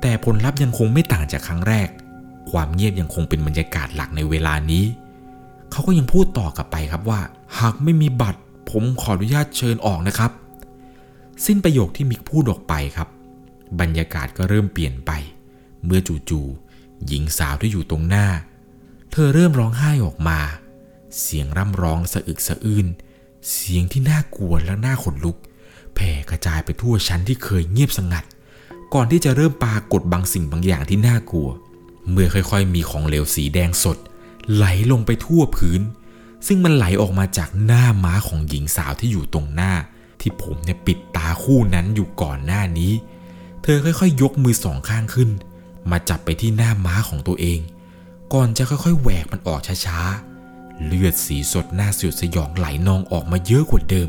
[0.00, 1.88] แต่ผลลัพธ์ยังคงไม่ต่างจากครั้งแรก
[2.50, 4.84] ความเงียบยังคงเป็นบรรยากาศหลักในเวลานี้
[5.70, 7.20] เขาก็ยังพูดต่อกลับไปครับว่า
[7.58, 10.30] หากไม่มีบัตร ผมขออนุญาตเชิญออกนะครับ
[11.44, 13.08] สิ้นประโยคที่มิกพูดออกไปครับ
[13.80, 15.10] บรรยากาศก็เริ่มเปลี่ยนไป
[15.84, 18.26] เมื่อจู่ๆหญิงสาวที่อยู่ตรงหน้า
[19.10, 20.38] เธอเริ่มร้องไห้ออกมา
[21.20, 22.86] เสียงร่ำร้องสะอึกสะอื้น
[23.52, 25.36] เสียงที่น่ากลัวและน่าขนลุก
[25.98, 28.24] แผ่กระจายไปทั่วชั้นที่เคยเงียบสงัด
[28.94, 31.48] ก่อนที่จะเริ่มปรากฏบางสิ่งบางอย่างที่น่ากลัว
[32.10, 33.98] เมื่อค่อยๆ มีของเหลวสีแดงสด
[34.54, 35.80] ไหลลงไปทั่วพื้น
[36.46, 39.72] ซึ่งมันไหลออกมาจากหน้าม้าของหญิงสาวที่อยู่ตรงหน้า
[40.20, 42.92] ที่ผมเนี่ยปิดตาคู่นั้นอยู่ก่อนหน้านี้
[43.62, 45.30] เธอค่อยๆ ยกมือสองข้างขึ้น
[45.90, 47.60] มาจับไปที่หน้าม้าของตัวเอง
[48.32, 54.08] ก่อนจะค่อยๆ แหวกมันออกช้าๆ เลือดสีสดหน้าสยดสยองไหลนองออกมาเยอะกว่าเดิม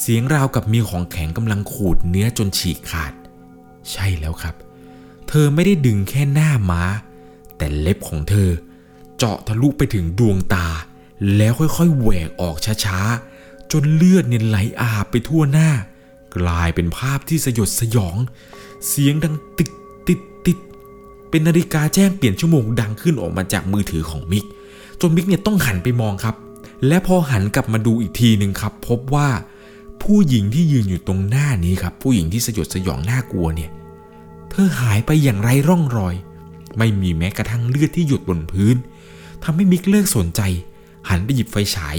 [0.00, 3.12] เสียงราวกับมีของแข็งกำลังขูดเนื้อจนฉีกขาด
[3.90, 4.54] ใช่แล้วครับ
[5.28, 6.82] เธอไม่ได้ดึงแค่หน้าม้า
[7.56, 8.50] แต่เล็บของเธอ
[9.16, 10.68] เจาะทะลุไปถึงดวงตา
[11.36, 15.70] แล้วค่อยๆแหวกออกช้าๆ จนเลือดเนี่ยไหลอาบไปทั่วหน้า
[16.36, 18.16] กลายเป็นภาพที่สยดสยอง
[18.88, 19.68] เสียงดังติด
[20.08, 20.58] ติดติด
[21.30, 24.44] เป็นนาฬิกาแจ้งเปลี่ยนชั่วโมงดังขึ้นออกมาจากมือถือของมิก
[25.00, 26.36] จนมิกเนี่ยต้องหันไปมองครับ
[26.86, 29.28] และพอหันกลับมาดูอีกทีหนึ่งครับ พบว่า
[30.02, 33.70] ผู้หญิงที่ยืนอยู่ตรงหน้านี้ครับ ผู้หญิงที่สยดสยองน่ากลัวเนี่ย
[34.50, 36.14] เธอหายไปอย่างไร้ร่องรอย
[36.78, 38.76] ไม่มีแม้กระทั่งเลือดที่หยดบนพื้น
[39.42, 40.40] ทำให้มิกเลิกสนใจ
[41.08, 41.96] หันไปหยิบไฟฉาย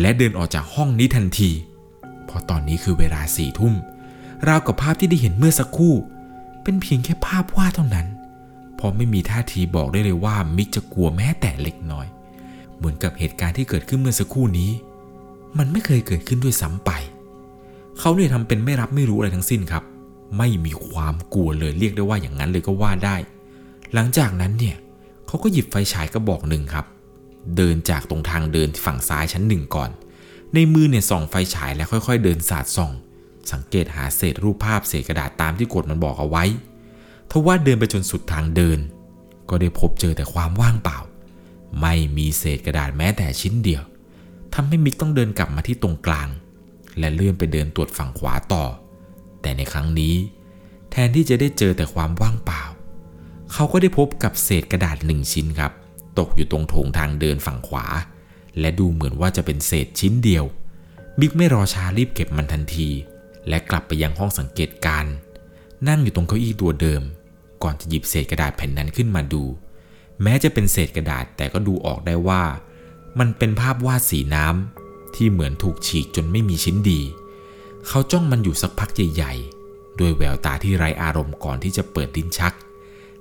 [0.00, 1.50] และเดินออกจากห้องนี้ทันที
[2.26, 3.74] เพราะตอนนี้คือเวลาสี่ทุ่ม
[4.48, 5.94] ราวกับภาพที่ได้เห็นเมื่อสักครู่
[6.62, 8.06] เป็นเพียงแค่ภาพวาดเท่านั้น
[8.76, 12.06] เพราะไม่มีท่าทีบอกได้เลยว่ามิกจะกลัวแม้แต่เล็กน้อย
[12.76, 14.70] เหมือนกับเหตุการณ์ที่เกิดขึ้นเมื่อสักครู่นี้
[15.58, 16.90] มันไม่เคยเกิดขึ้นด้วยซ้ำไป
[18.00, 19.84] เขาเนี่ยทำเป็นไม่รับไม่รู้อะไรทั้งสิ้นครับ
[20.38, 23.16] ไม่มีความกลัวเลยเรียกได้ว่าอย่างนั้นเลยก็ว่าได้
[23.94, 24.76] หลังจากนั้นเนี่ย
[25.26, 26.86] เขาก็หยิบไฟฉายกระบอกหนึ่งครับ
[27.56, 29.90] เดินจากตรงทางเดินฝั่งซ้ายชั้นหนึ่งก่อน
[30.54, 32.92] ในมือเนี่ยส่องไฟฉายแล้วค่อย ๆ เดินสาดส่อง
[33.52, 36.44] สังเกตหาเศษรูปภาพเศษกระดาษตามที่กฎมันบอกเอาไว้
[37.30, 38.78] ทว่าเดินไปจนสุดทางเดิน
[39.48, 40.98] ก็ได้พบเจอแต่ความว่างเปล่า
[41.80, 43.82] ไม่มีเศษกระดาษแม้แต่ชิ้นเดียว
[44.54, 46.28] ทำให้มิกต้องเดินกลับมาที่ตรงกลาง
[46.98, 48.64] และเลื่อนไปเดินตรวจฝั่งขวาต่อ
[49.42, 50.14] แต่ในครั้งนี้
[50.90, 52.62] แทนที่จะได้เจอแต่ความว่างเปล่า
[53.52, 55.72] เขาก็ได้พบกับเศษกระดาษหนึ่งชิ้นครับ
[56.18, 57.86] ตกอยู่ตรงโถงทางเดินฝั่งขวา
[58.60, 60.44] และดูเหมือนว่าจะเป็นเศษชิ้นเดียว
[61.20, 62.88] มิกไม่รอช้ารีบเก็บมันทันที
[63.48, 65.04] และกลับไปยังห้องสังเกตการ
[65.88, 67.02] นั่งอยู่ตรงเก้าอี้ตัวเดิม
[67.62, 69.42] ก่อนจะหยิบเศษกระดาษแผ่นนั้นขึ้นมาดู
[70.22, 72.42] แม้จะเป็นเศษกระดาษแต่ก็ดูออกได้ว่า
[73.18, 74.77] มันเป็นภาพวาดสีน้ำ
[75.18, 77.00] ที่เหมือนถูกฉีกจนไม่มีชิ้นดี
[77.88, 82.54] เขาจ้องมันอยู่สักพักใหญ่ๆ ด้วยแววตาที่ไร้อารมณ์ก่อนที่จะเปิดลิ้นชัก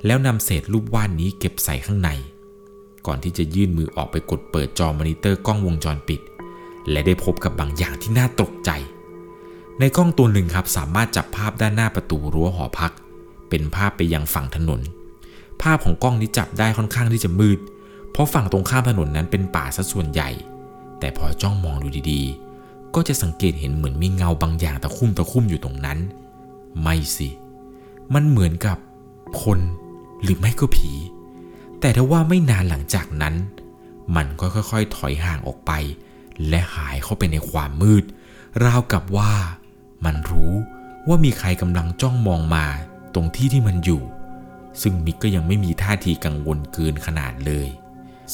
[0.05, 2.09] แล้วนำเศษรูปวาดนี้เก็บใส่ข้างใน
[3.05, 6.21] ก่อนที่จะยื่นมือออกไปกดเปิดจอมอนิเตอร์กล้องวงจรปิด
[6.91, 8.71] และได้พบกับบางอย่างที่น่าตกใจ
[9.79, 12.91] ในกล้องตัวหนึ่งครับสามารถจับภาพด้านหน้าประตูรั้วหอพัก
[13.49, 14.81] เป็นภาพไปยังฝั่งถนน
[15.61, 17.59] ภาพของกล้องนี้จับได้ค่อนข้างที่จะมืด
[18.11, 20.29] เพราะฝั่งตรงข้ามถนนนั้นเป็นป่าซะส่วนใหญ่
[20.99, 25.99] แต่พอจ้องมองดูดีๆ ก็จะสังเกตเห็นเหมือนมีเงาบางอย่างตะคุ่มตะคุ่มอยู่ตรงนั้น
[26.81, 27.29] ไม่สิ
[28.13, 28.77] มันเหมือนกับ
[29.43, 29.59] คน
[30.21, 30.91] หรือไม่ก็ผี
[31.79, 33.35] แต่ถ้าว่าไม่นานหลังจากนั้น
[34.15, 35.71] มันก็ค่อยๆ ถอยห่างออกไป
[36.49, 38.03] และหายเข้าไปในความมืด
[38.63, 39.31] ราวกับว่า
[40.05, 40.53] มันรู้
[41.07, 42.65] ว่ามีใครกำลังจ้องมองมา
[43.13, 44.01] ตรงที่ที่มันอยู่
[44.81, 47.67] ซึ่งมิกก็ยังไม่มีท่าทีกังวลเกินขนาดเลย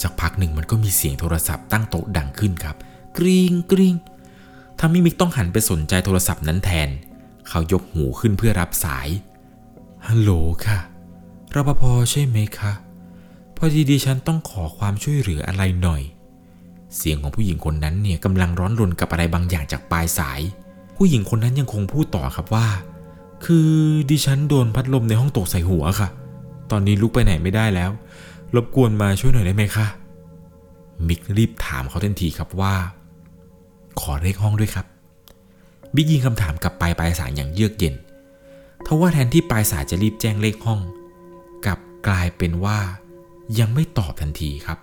[0.02, 2.76] สักพักหนึ่งมันก็มีเสียงโทรศัพท์ตั้งโต๊ะดังขึ้นครับ
[3.18, 3.96] กริงกริง
[4.80, 6.90] ทำให้มิกต้องหันไปสนใจโทรศัพท์นั้นแทน
[7.50, 9.08] เขายกหูขึ้นเพื่อรับสาย
[10.08, 10.32] ฮัลโหล
[10.66, 10.80] ค่ะ
[11.56, 12.72] รปภใช่ไหมคะ
[13.58, 16.02] พอดีดิฉันต้องขอความช่วยเหลืออะไรหน่อย
[16.98, 20.42] เสียงของผู้หญิงคนนั้นเนี่ยกำลังร้อนรนกับอะไรบางอย่างจากปลายสาย
[20.98, 22.68] ผู้หญิงคนนั้นยังคงพูดต่อครับว่า
[23.46, 23.70] คือ
[24.10, 26.10] ดิฉันโดนพัดลมในห้องตกใส่หัวค่ะ
[26.72, 27.92] ตอนนี้ลุกไปไหนไม่ได้แล้ว
[28.56, 29.86] รบกวนมาช่วยหน่อยได้ไหมคะ
[31.08, 32.76] มิกรีบถามเขาทันทีครับว่า
[34.00, 34.86] ขอเลขห้องด้วยครับ
[35.96, 37.96] มิกยิงคำถามกลับไปปลายสายอย่างเยือกเย็น
[38.86, 40.80] ทว่าแทนที่ปลายสายจะรีบแจ้งเลขห้อง
[41.66, 42.80] กลับกลายเป็นว่า
[43.60, 44.78] ยังไม่ตอบทันทีครับ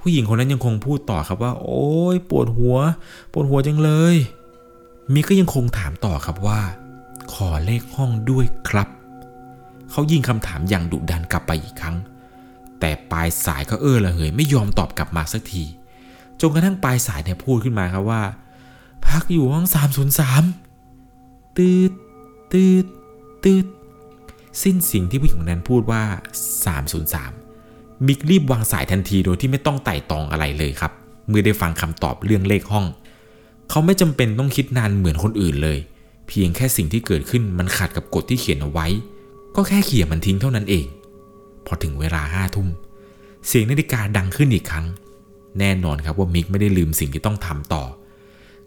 [0.00, 2.76] ผู้หญิงคนนั้นยังคงพูดต่อครับว่า โอ้ยปวดหัว
[3.32, 4.16] ปวดหัวจังเลย
[5.12, 6.60] มิกก็ยังคงถามต่อครับว่า
[7.34, 8.88] ขอเลขห้องด้วยครับ
[9.90, 11.96] เขายิงคำถามอย่างดุดันกลับไปอีกครั้ง
[12.80, 15.64] แต่ปลายสายก็เออละเหยไม่ยอมตอบกลับมาสักที
[16.40, 18.22] จนกระทั่งปลายสายเนี่ยพูดขึ้นมาครับว่า
[19.06, 19.66] พักอยู่ห้อง
[20.82, 21.92] 303 ตืด
[22.52, 22.84] ตืด
[23.44, 23.66] ตืด
[24.62, 26.02] สิ้นสิ่งที่ผู้หญิงนนั้นพูดว่า
[26.84, 30.92] 303 มิกรีบวางสายทันทีโดยที่ไม่ต้องไต่ตองอะไรเลยครับ
[31.28, 32.86] เมื่อได้ฟังคำตอบเรื่องเลขห้อง
[33.70, 35.78] เขาไม่จำเป็นต้องคิดนานเหมือนคนอื่นเลย
[36.28, 38.86] เพียงแค่สิ่งที่เกิดขึ้นมันขัดกับกฎที่เขียนเอาไว้
[39.56, 40.86] ก็แค่เขี่ยมันทิ้งเท่านั้นเอง
[41.66, 42.68] พอถึงเวลาห้าทุ่ม
[43.46, 44.86] เสียงนาฬิกาดังขึ้นอีกครั้ง
[45.58, 47.84] แน่นอนครับว่ามิกไม่ได้ลืมสิ่งที่ต้องทำต่อ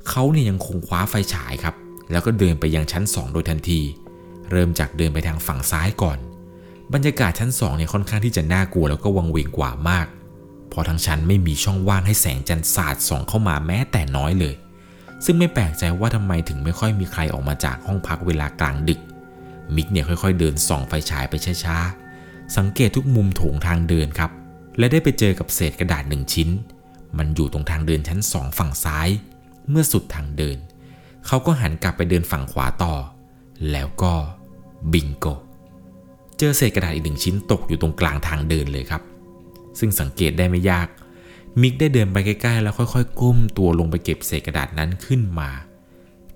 [0.10, 1.76] เขาเนี่ยยังคงคว้าไฟฉายครับ
[2.12, 3.82] แล้วก็เดินไปยังชั้นสองโดยทันที
[4.52, 6.18] เริ่มจากเดินไปทางฝั่งซ้ายก่อน
[6.94, 10.08] บรรยากาศชั้นสองเนี่ยค่อนข้างที่จะน่ากลัวแล้วก็วังเวงกว่ามาก
[10.70, 14.56] เพราะทั้งชั้นไม่มีช่องว่างให้แสงจันทร์สาดส่องเข้ามาแม้แต่น้อยเลย
[15.26, 19.00] ซึ่งไม่แปลกใจว่าทำไมถึงไม่ค่อยมีใครออกมาจากห้องพักเวลากลางดึก
[19.76, 21.34] มิกเนี่ยค่อยๆ เดินส่องไฟฉายไป
[21.64, 22.07] ช้าๆ
[22.56, 24.32] สังเกตทุกมุมโถงทางเดินครับ
[24.78, 26.50] และได้ไปเจอกับเศษกระดาษหนึ่งชิ้น
[27.18, 29.10] มันอยู่ตรงทางเดินชั้นสองฝั่งซ้าย
[29.70, 30.58] เมื่อสุดทางเดิน
[31.26, 32.94] เขาก็หันกลับไปเดินฝั่งขวาต่อ
[33.72, 34.14] แล้วก็
[34.94, 35.26] บิงโก
[36.38, 39.02] เจอเศษกระดาษอีกหนึ่งชิ้นตกอยู่ตรงกลางทางเดินเลยครับ
[39.80, 40.88] ซึ่งสังเกตได้ไม่ยาก
[41.62, 45.50] มิกได้เดินไปใกล้ๆ แล้วค่อยๆ ก้มตัวลงไปเก็บเศษกระดาษนั้นขึ้นมา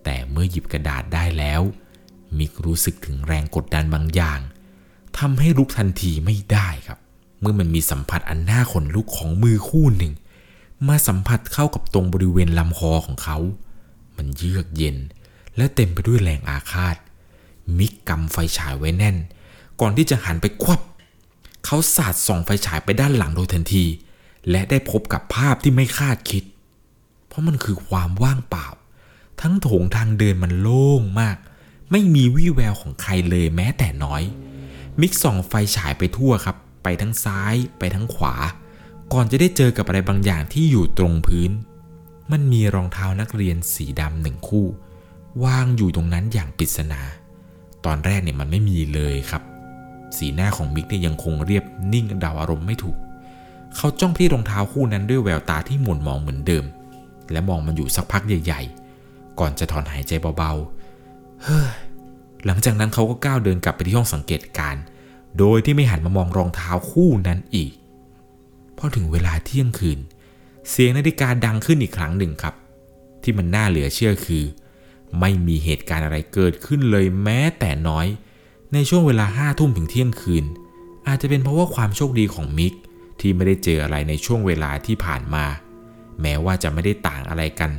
[0.04, 1.62] แต่เมื่อหยิบกระดาษได้แล้ว
[2.38, 4.39] มิกรู้สึกถึงแรงกดดันบางอย่าง
[5.19, 7.00] ทำให้ลุกทันทีไม่ได้ครับ
[7.39, 10.13] เมื่อมันมีสัมผัสอันน่าขนลุกของมือคู่หนึ่ง
[10.88, 13.38] มาสัมผัสเข้ากับตรงบริเวณลำคอของเขา
[14.17, 14.97] มันเยือกเย็น
[15.58, 16.95] และเต็มไปด้วยแรงอาฆาต
[17.78, 19.17] มิกกำไฟฉายไว้แน่น
[19.80, 20.82] ก่อนที่จะหันไปควับ
[21.65, 23.86] เขาสาดส่องไฟฉายไปด้านหลังโดยทันที
[24.50, 26.43] และได้พบกับภาพที่ไม่คาดคิด
[27.28, 28.67] เพราะมันคือความว่างเปล่า
[29.41, 31.38] ทั้งโถงทางเดินมันโล่งมาก
[31.91, 34.24] ไม่มีวี่แววของใครเลยแม้แต่น้อย
[34.99, 38.36] มิกส่องไฟฉายไปทั่วครับ ไปทั้งซ้ายไปทั้งขวา
[39.13, 41.51] ก่อนจะได้เจอกับอะไรบางอย่างที่อยู่ตรงพื้น
[42.32, 44.67] มันมีรองเท้านักเรียนสีดำหนึ่งคู่
[45.43, 47.01] วางอยู่ตรงนั้นอย่างปริศนา
[47.86, 49.43] ตอนแรกเนี่ยมันไม่มีเลยครับ
[50.17, 52.97] สีหน้าของมิกเนี่ยยังคงเรียบนิ่งดาวอารมณ์ไม่ถูก
[53.75, 56.65] เขาจ้องที่รองเท้าคู่นั้นด้วยแววตาที่หม่นมองเหมือนเดิม
[57.32, 58.62] และมองมันอยู่สักพักใหญ่
[59.01, 61.69] ๆ ก่อนจะถอนหายใจเบาๆ เฮ้ย
[62.45, 64.75] หลังจากนั้นเขาก็ก้าวเดินกลับไปที่ห้องสังเกตการ
[65.38, 67.71] โดยที่ไม่หันมามองรองเท้าคู่นั้นอีก
[68.77, 69.99] พอถึงเวลาเที่ยงคืน
[70.69, 72.56] เสียงนาฬิกาดังขึ้นอีกครั้งหนึ่งครับ
[73.23, 74.45] ที่มันน่าเหลือเชื่อคือ
[75.19, 78.08] ไม่มีเหตุการณ์อะไรเกิดขึ้นเลยแม้แต่น้อย
[78.73, 80.45] ในช่วงเวลาห้าทุ่มถึงเที่ยงคืน
[81.08, 82.73] อาจจะเป็นเพราะว่าความโชคดีของมิก
[83.19, 85.45] ที่ไม่ได้เจออะไรในช่วงเวลาที่ผ่านมา
[86.21, 87.71] แม้ว่าจะไม่ได้ต่างอะไรกัน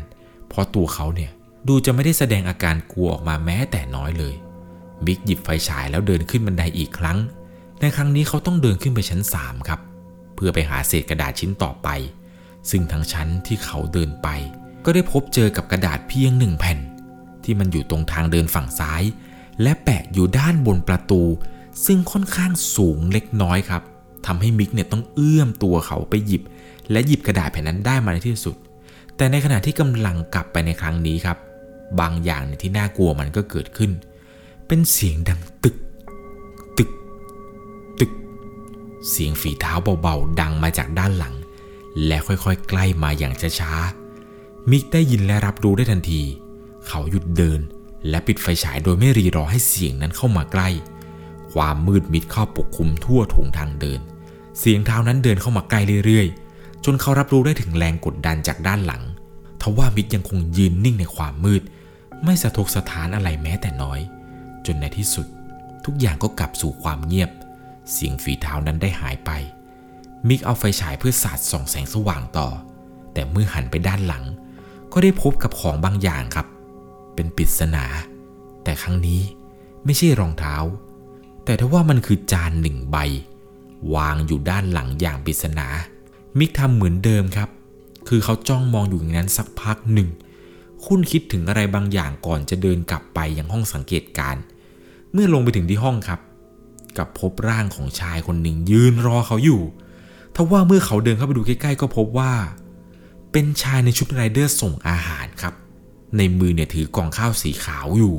[0.49, 1.31] เพราะตัวเขาเนี่ย
[1.69, 4.35] ดูจะไม่ได้แสดงอาการกลัวออกมาแม้แต่น้อยเลย
[5.07, 7.19] มิกหยิบไฟฉายแล้วเดินขึ้นบันไดอีกครั้ง
[7.81, 9.81] ในครั้งนี้เขาต้องเดินขึ้นไปชั้น 3 ครับ
[10.35, 11.89] เพื่อไปหาเศษกระดาษชิ้นต่อไป
[12.71, 14.29] ซึ่งทั้งชั้นที่เขาเดินไป
[14.85, 16.79] ก็ได้พบเจอกับกระดาษเพียงหนึ่งแผ่น
[17.45, 19.03] ที่มันอยู่ตรงทางเดินฝั่งซ้าย
[19.63, 21.23] และแปะอยู่ด้านบนประตู
[21.87, 23.83] ซึ่งค่อนข้างสูงเล็กน้อยครับ
[24.27, 26.43] ทำให้มิกเนี่ยต้องเอื้อมตัวเขาไปหยิบ
[26.91, 28.57] และหยิบกระดาษแผ่นนั้นได้มาในที่สุด
[29.17, 31.39] แต่ในขณะที่กำลังกลับไปในครั้งนี้ครับ
[32.01, 35.77] บางอย่างที่น่ากลัวมันก็เกิดขึ้นเเป็นเสียงดังตึก
[36.79, 36.91] ตึก
[37.99, 38.13] ตึก
[39.11, 41.35] เสียงฝีเท้าเบาๆ ดังมาจากด้านหลัง
[42.07, 46.23] และค่อยๆ ใกล้มาอย่างช้าๆ มิกได้ยินและรับรู้ได้ทันที
[46.87, 47.61] เขาหยุดเดิน
[48.09, 50.69] และปิดไฟฉายโดยไม่รีรอให้เสียงนั้นเข้ามาใกล้
[51.53, 54.01] ความมืดมิดเข้าปกคลุมทั่วถงทางเดิน
[54.59, 59.03] เสียงเท้านั้นเดินเข้ามาใกล้เรื่อยๆ จนเขารับรู้ได้ถึงแรงกดดันจากด้านหลัง
[59.61, 61.63] ทว่ามิกยังคงยืนนิ่งในความมืด
[62.25, 64.03] ไม่สะทกสะท้านอะไรแม้แต่น้อย
[64.67, 65.27] จนในที่สุด
[65.85, 67.31] ทุกอย่างก็กลับสู่ความเงียบ
[67.93, 69.31] เสียงฝีเท้านั้นได้หายไป
[70.29, 72.49] มิกเอาไฟฉายเพื่อสาดส่องแสงสว่างต่อ
[73.13, 74.25] แต่เมื่อหันไปด้านหลัง
[74.93, 76.47] ก็ได้พบกับของบางอย่างครับ
[77.15, 77.85] เป็นปริศนา
[78.65, 79.21] แต่ครั้งนี้
[79.85, 80.57] ไม่ใช่รองเท้า
[81.45, 82.97] แต่ถ้าว่ามันคือจานหนึ่งใบ
[83.95, 85.69] วางอยู่ด้านหลังอย่างปริศนา
[86.39, 87.49] มิกทำเหมือนเดิมครับ
[88.09, 90.09] คือเขาจ้องมองอยู่อย่างนั้นสักพักหนึ่ง
[90.85, 94.37] คุ้นคิดถึงอะไรบางอย่างก่อนจะเดินกลับไปยังห้องสังเกตการ
[95.13, 96.21] เมื่อลงไปถึงที่ห้องครับ
[96.99, 99.63] กับพบร่างของชายคนหนึ่งยืนรอเขาอยู่
[100.37, 102.33] ทว่าเมื่อเขาเดินเข้าไปดูใกล้ๆ ก็พบว่า
[103.33, 105.55] เป็นชายในชุดไรเดอร์ส่งอาหารครับ
[106.17, 108.17] ในมือเนี่ยถือกล่องข้าวสีขาวอยู่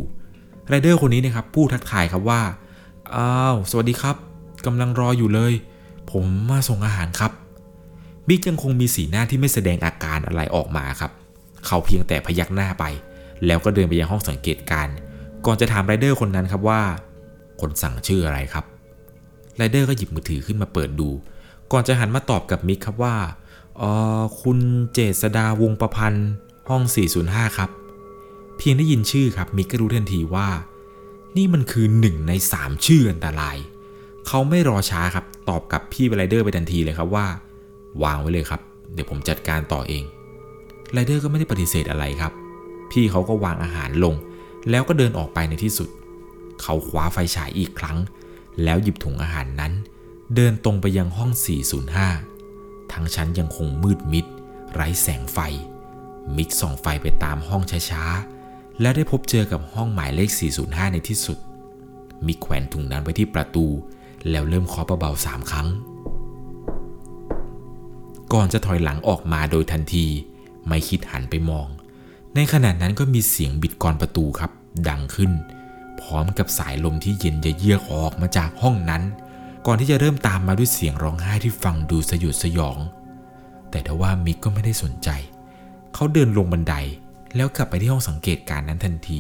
[0.68, 2.42] ไรเดอร์คนนี้นะครับพูดทักทายครับว่า
[3.16, 4.16] อ้าวสวัสดีครับ
[4.66, 5.54] กำลังรออยู่เลย
[6.12, 7.32] ผมมาส่งอาหารครับ
[8.28, 11.12] บิ๊กยังคงมีสีหน้าที่ไม่แสดงอาการอะไรออกมาครับ
[11.66, 12.86] เขาเพียงแต่พยักหน้าไป
[13.46, 14.88] แล้วก็เดินไปยังห้องสังเกตการ
[15.46, 16.82] ก่อนจะถามไรเดอร์คนนั้นครับว่า
[17.62, 18.66] คนสั่งชื่ออะไรครับ
[19.58, 21.10] ไรเดอร์ก็หยิบมือถือขึ้นมาเปิดดู
[21.72, 23.16] ก่อนจะหันมาตอบกับมิกครับว่า
[23.78, 23.84] เอ
[24.20, 24.60] อคุณ
[24.94, 26.30] เจษดาวงประพันธ์
[26.70, 26.84] ห้อง
[27.22, 27.70] 405 ครับ
[28.58, 30.48] เพียงได้ยินชื่อครับมิกก็รู้ทันทีว่า
[31.38, 33.58] นี่มันคือหนึ่งในสามชื่ออันตราย
[34.28, 37.26] เขาไม่รอช้าครับ ตอบกับพี่ไรเดอร์ไปทันทีเลยครับว่า
[38.04, 38.62] วางไว้เลยครับ
[38.94, 40.04] เดี๋ยวผมจัดการต่อเอง
[40.94, 42.32] ไรเดอร์ก็ไม่ได้ปฏิเสธอะไรครับ
[42.92, 44.16] พี่เขาก็วางอาหารลง
[44.70, 45.90] แล้วก็เดินออกไปในที่สุด
[46.62, 47.98] เขาคว้าไฟฉายอีกครั้ง
[48.64, 49.74] แล้วหยิบถุงอาหารนั้น
[50.36, 51.32] เดินตรงไปยังห้อง
[52.12, 54.26] 405 ทั้งชั้นยังคงมืดมิด
[54.74, 55.38] ไร้แสงไฟ
[56.36, 60.30] มิกส่องไฟไปตามห้องช้าๆ และได้พบเจอกับห้องหมายเลข
[60.62, 61.38] 405 ในที่สุด
[62.26, 63.66] มิกแขวนถุงนั้นไว้ที่ประตู
[64.30, 65.68] แล้วเริ่มเคาะเบาๆสามครั้ง
[68.34, 70.06] ก่อนจะถอยหลังออกมาโดยทันที
[70.68, 71.68] ไม่คิดหันไปมอง
[72.36, 74.52] ในขณะนั้นก็มีเสียงบิดกรประตูครับ
[74.90, 75.32] ดังขึ้น
[76.02, 79.04] พร้อมกับสายลมที่เย็นเยือกออกมาจากห้องนั้น
[79.66, 82.78] ก่อนที่จะเริ่มตามมาด้วยเสียงร้องไห้ที่ฟังดูสยดสยอง
[83.72, 85.10] แต่ทว่ามิกก็ไม่ได้สนใจ
[85.94, 86.76] เขาเดินลงบันได
[87.36, 89.20] แล้วกลับไปที่ห้องสังเกตการนั้นทันที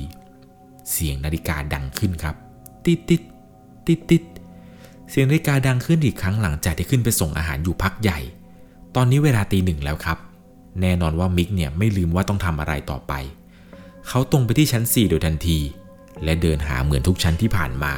[0.91, 2.35] เสียงนาฬิกาดังขึ้นครับ
[2.85, 3.21] ติดติด
[3.87, 4.23] ติดติด
[5.09, 8.19] เสียงนาฬิกาดังขึ้นอีกครั้งหลังจากที่ขึ้นไปส่งอาหารอยู่พักใหญ่
[8.95, 10.17] ตอนนี้เวลาตีหนึ่งแล้วครับ
[10.81, 13.13] แน่นอนว่ามิกเนี่ยไม่ลืมว่าต้องทำอะไรต่อไป
[14.07, 15.59] เขาตรงไปที่ชั้น 4 โดยทันที
[16.23, 17.93] และเดินหาเหมือนทุกชั้นที่ผ่านมา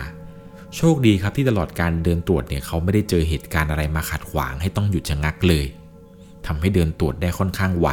[0.75, 5.65] โชคดีครับที่ตลอดการเดินตรวจเนี่ยเขาไม่ได้เจอเหตุการณ์อะไรมาขัดขวางให้ต้องหยุดชะงักเลย
[6.47, 7.87] ทำให้เดินตรวจได้ค่อนข้างไว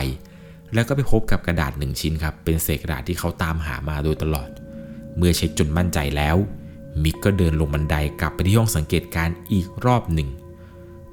[0.75, 4.49] แล้วก็ไปพบกับกระดาษหนึ่งชิ้นครับ เป็นเศษกระดาษที่เขาตามหามาโดยตลอด
[5.17, 6.37] เมื่อเช็คจนมั่นใจแล้ว
[7.03, 10.29] มิกก็เดินลงบันไดกลับไปที่ห้องสังเกตการอีกรอบหนึ่ง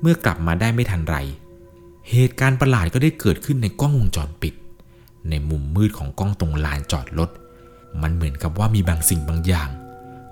[0.02, 1.18] เมื่อกลับมาได้ไม่ทันไร
[2.14, 4.54] เหตุการณ์ประหลาดก็ได้เกิดขึ้นในกล้องวงจรปิด
[5.30, 7.30] ในมุมมืดของกล้องตรงลานจอดรถ
[8.02, 9.70] มันเหมือนกับว่ามีบางสิ่งบางอย่าง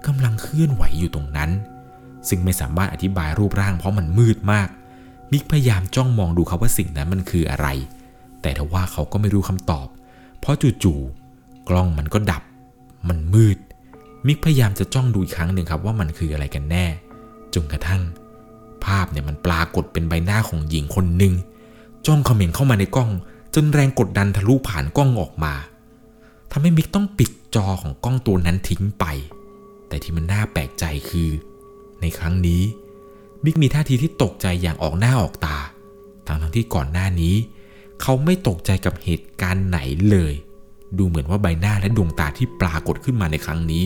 [0.06, 1.52] กำลังเคลื่อนไหวอยู่ตรงนั้น
[2.28, 4.68] ซึ่งไม่สามารถอธิบายรูปร่างเพราะมันมืดมาก
[5.32, 7.68] มิกพยายามจ้องมองดูครับว่าสิ่งนั้นมันคืออะไร
[8.42, 9.88] แต่ทว่าเขาก็ไม่รู้คำตอบ
[10.40, 12.44] เพราะจู่ๆกล้องมันก็ดับ
[13.08, 13.58] มันมืด
[14.28, 16.86] มิกพยายามจะจ้องดูอีกครั้งหนึ่งครับว่ามันคืออะไรกันแน่
[17.54, 18.02] จนกระทั่ง
[18.86, 21.34] ภาพเนี่ยมันปรากฏเป็นใบหน้าของหญิงคนหนึ่ง
[22.06, 23.12] จ้องเขม่งเข้ามาในกล้อง
[23.56, 25.54] จนแรงกดดันทะลุผ่านกล้องออกมา
[26.52, 29.06] ทำให้มิกต้องปิดจอของกล้องตัวนั้นทิ้งไป
[29.88, 31.30] แต่ที่มันน่าแปลกใจคือ
[32.02, 32.64] ในครั้งนี้
[33.44, 35.58] มิกมีท่าทีที่ตกใจอย่างออกหน้าออกตา
[36.28, 37.36] ทั้งทั้งที่ก่อนหน้านี้
[38.02, 39.80] เขาไม่ตกใจกับเหตุการณ์ไหน
[40.10, 40.34] เลย
[40.98, 43.86] ดูเหมือนว่าใบหน้าและดวงตาที่ปรากฏขึ้นมาในครั้งนี้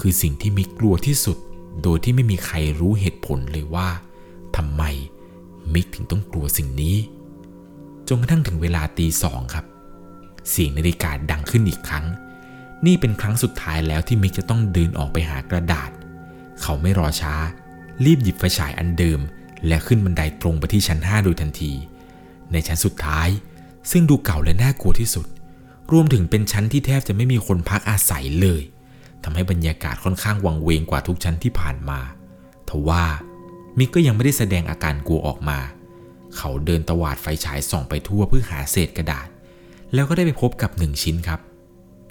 [0.00, 1.38] คือสิ่งที่มิกกลัวที่สุด
[1.82, 3.88] โดยที่ไม่มีใครรู้เหตุผลเลยว่า
[4.56, 4.82] ทำไม
[5.74, 6.96] มิกถึงต้องกลัวสิ่งนี้
[8.08, 9.64] จนกระทั่งถึงเวลาตีสองครับ
[10.50, 12.06] เสียงนาฬิกาดังขึ้นอีกครั้ง
[12.86, 15.90] นี่เป็นครั้งสุดท้ายแล้วที่มิกจะต้องเดินออกไปหากระดาษ
[16.62, 17.34] เขาไม่รอช้า
[18.04, 19.20] รีบหยิบไฟฉายอันเดิม
[19.66, 21.72] และขึ้นบันไดตรงไปที่ชั้น 5 โดยทันที
[22.52, 23.28] ในชั้นสุดท้าย
[23.90, 25.26] ซึ่งดูเก่าและน่ากลัวที่สุด
[25.92, 28.62] รวมถึงเป็นชั้นที่แทบจะไม่มีคนพักอาศัยเลย
[29.22, 32.00] ทำให้บรรยากาศค่อนข้างวังเวงกว่าทุกชั้นที่ผ่านมา
[32.68, 33.04] ทว่า
[33.78, 39.28] มิกก็ยังไม่ได้แสดงอาการกลัวออกมาเขาเดินตวาดไฟฉายส่องไปทั่วเพื่อหาเศษกระดาษ
[39.94, 41.40] แล้วก็ได้ไปพบกับหนึ่งชิ้นครับ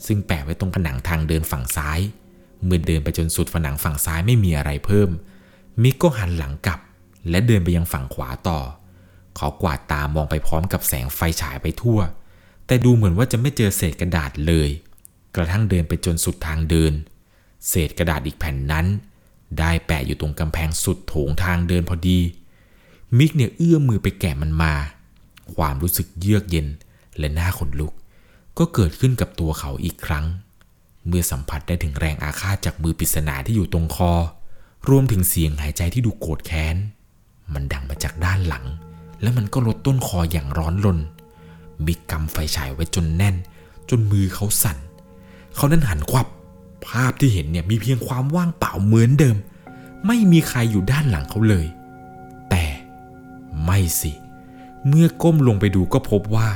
[0.06, 2.00] ซึ่งแปะไว้ตรงผนังทางเดินฝั่งซ้าย
[2.66, 5.10] เมื่อเดินไปจนสุดผนังฝั่งซ้ายไม่มีอะไรเพิ่ม
[5.82, 6.80] มิกก็หันหลังกลับ
[7.30, 8.60] และเดินไปยังฝั่งขวาต่อ
[9.36, 12.00] เขากวาดตามองไปพร้อมกับแสงไฟฉายไปทั่ว
[12.68, 14.70] แต่ดูเหมือนว่าจะไม่เจอเศษกระดาษเลย
[15.36, 16.94] กระทั่งเดินไปจนสุดทางเดิน
[17.68, 18.86] เศษกระดาษอีกแผ่นนั้น
[19.60, 22.20] ได้แปะอยู่ตรงกำแพงสุดโถงทางเดินพอดี
[23.18, 24.74] มิกเนี่ยเอื้อมมือไปแกะมันมา
[25.56, 26.68] ความรู้สึกเยือกเย็น
[27.18, 27.94] และหน้าขนลุก
[28.58, 30.26] ก็เกิดขึ้นกับตัวเขาอีกครั้ง
[31.08, 34.12] เมื่อสัมผัสได้ถึงแรงอาฆาตจากมือปริศนาที่อยู่ตรงคอ
[34.90, 36.76] รวมถึงเสียงหายใจที่ดูโกรธแค้น
[37.54, 38.66] มันดังมาจากด้านหลัง
[39.22, 41.00] และมันก็ลดต้นคออย่างร้อนรน
[41.86, 43.36] มิกกำไฟฉายไว้จนแน่น
[43.90, 44.78] จนมือเขาสั่น
[45.56, 46.28] เขานั้นหันควับ
[46.88, 49.38] ภาพที่เห็นเนี่ยมีเพียงความว่างเปล่าเหมือนเดิม
[50.08, 51.68] ไม่มีใครอยู่ด้านหลังเขาเลย
[53.66, 54.14] ไม่สิ
[54.88, 56.50] เมื่อก้มลงไปดูก็พบว่า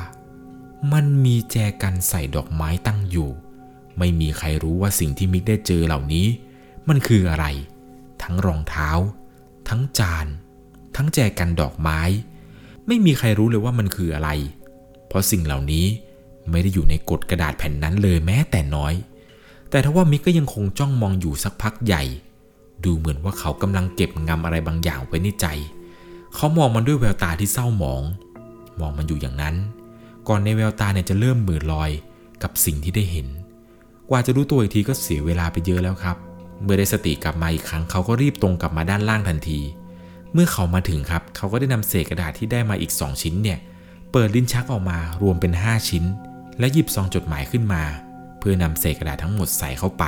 [0.94, 3.30] มันมีแจกันใส่ดอกไม้ตั้งอยู่
[3.98, 6.28] ไม่มีใครรู้ว่าสิ่งที่มิกได้เจอเหล่านี้
[6.88, 7.46] มันคืออะไร
[8.24, 8.90] ทั้งรองเท้า
[9.70, 10.28] ทั้งจาน
[10.96, 12.00] ทั้งแจกันดอกไม้
[12.88, 14.30] ไม่มีใครรู้เลยว่ามันคืออะไร
[15.08, 15.86] เพราะสิ่งเหล่านี้
[16.52, 18.94] ไม่ได้อยู่ในกฎกระดาษแผ่นนั้นเลยแม้แต่น้อย
[19.70, 22.04] แต่ทว่ามิกก็ยังคงจ้องมองอยู่สักพักใหญ่
[22.84, 25.48] ดูเหมือนว่าเขากำลังเก็บงำอะไรบางอย่างไว้ในใจ
[26.36, 28.04] เขามองมันด้วยแววตาที่เศร้าหมอง
[28.80, 29.56] มองมันอยู่อย่างนั้น
[30.28, 31.92] ก่อนในแววตาเนี่ยจะเริ่มมือลอย
[32.44, 33.28] กับสิ่งที่ได้เห็น
[34.10, 36.18] กว่าจะรู้ตัวอีกทีก็เสียเวลาไปเยอะแล้วครับ
[36.64, 39.60] เมื่อได้สติกลับมาอีกครั้งเขาก็รีบตรงกลับมาด้านล่างทันที
[40.34, 43.60] เมื่อเขามาถึงครับเขาก็ได้นำเศษกระดาษที่ได้มาอีก 2 ชิ้นเนี่ย
[44.12, 46.04] เปิดลิ้นชักออกมารวมเป็น 5 ชิ้น
[46.60, 47.84] และหยิบซองจดหมายขึ้นมา
[48.40, 50.04] เพื่อนำเศษกระดาษทั้งหมดใส่เข้าไป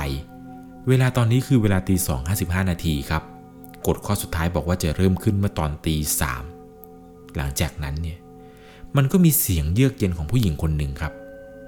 [0.88, 3.22] เวลาตอนนี้คือเวลาตีสองห้าสิบห้านาทีครับ
[3.86, 6.42] กฎข้อสุดท้ายบอกว่าจะเริ่มขึ้นเมื่อตอนตีสาม
[7.36, 8.18] หลังจากนั้นเนี่ย
[8.96, 11.12] มันก็มีเสียงเยือกเย็นของผู้หญิงคนหนึ่งครับ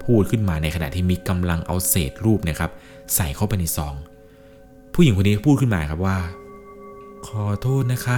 [0.03, 2.71] พูดขึ้นมาในขณะที่มิกกำลังเอาเศษรูปนะครับ
[3.15, 3.95] ใส่เข้าไปในซอง
[4.93, 6.17] ผู้หญิงคนนี้พูดขึ้นมาครับว่า
[7.27, 8.17] ขอโทษนะคะ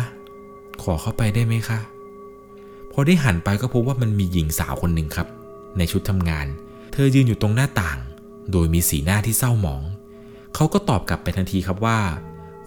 [0.84, 1.80] ขอเข้าไปได้ไหมคะ
[2.91, 5.28] พอได้หันไปก็พบว่ามันมีหญิงสาวคนหนึ่งครับ
[5.78, 6.47] ในชุดทำงาน
[6.93, 8.00] เธอยืนอยู่ตรงหน้าต่าง
[8.52, 9.84] โดยมีสีหน้าที่เศร้าหมอง
[10.56, 11.97] เขาก็ตอบกลับไปทันทีครับว่า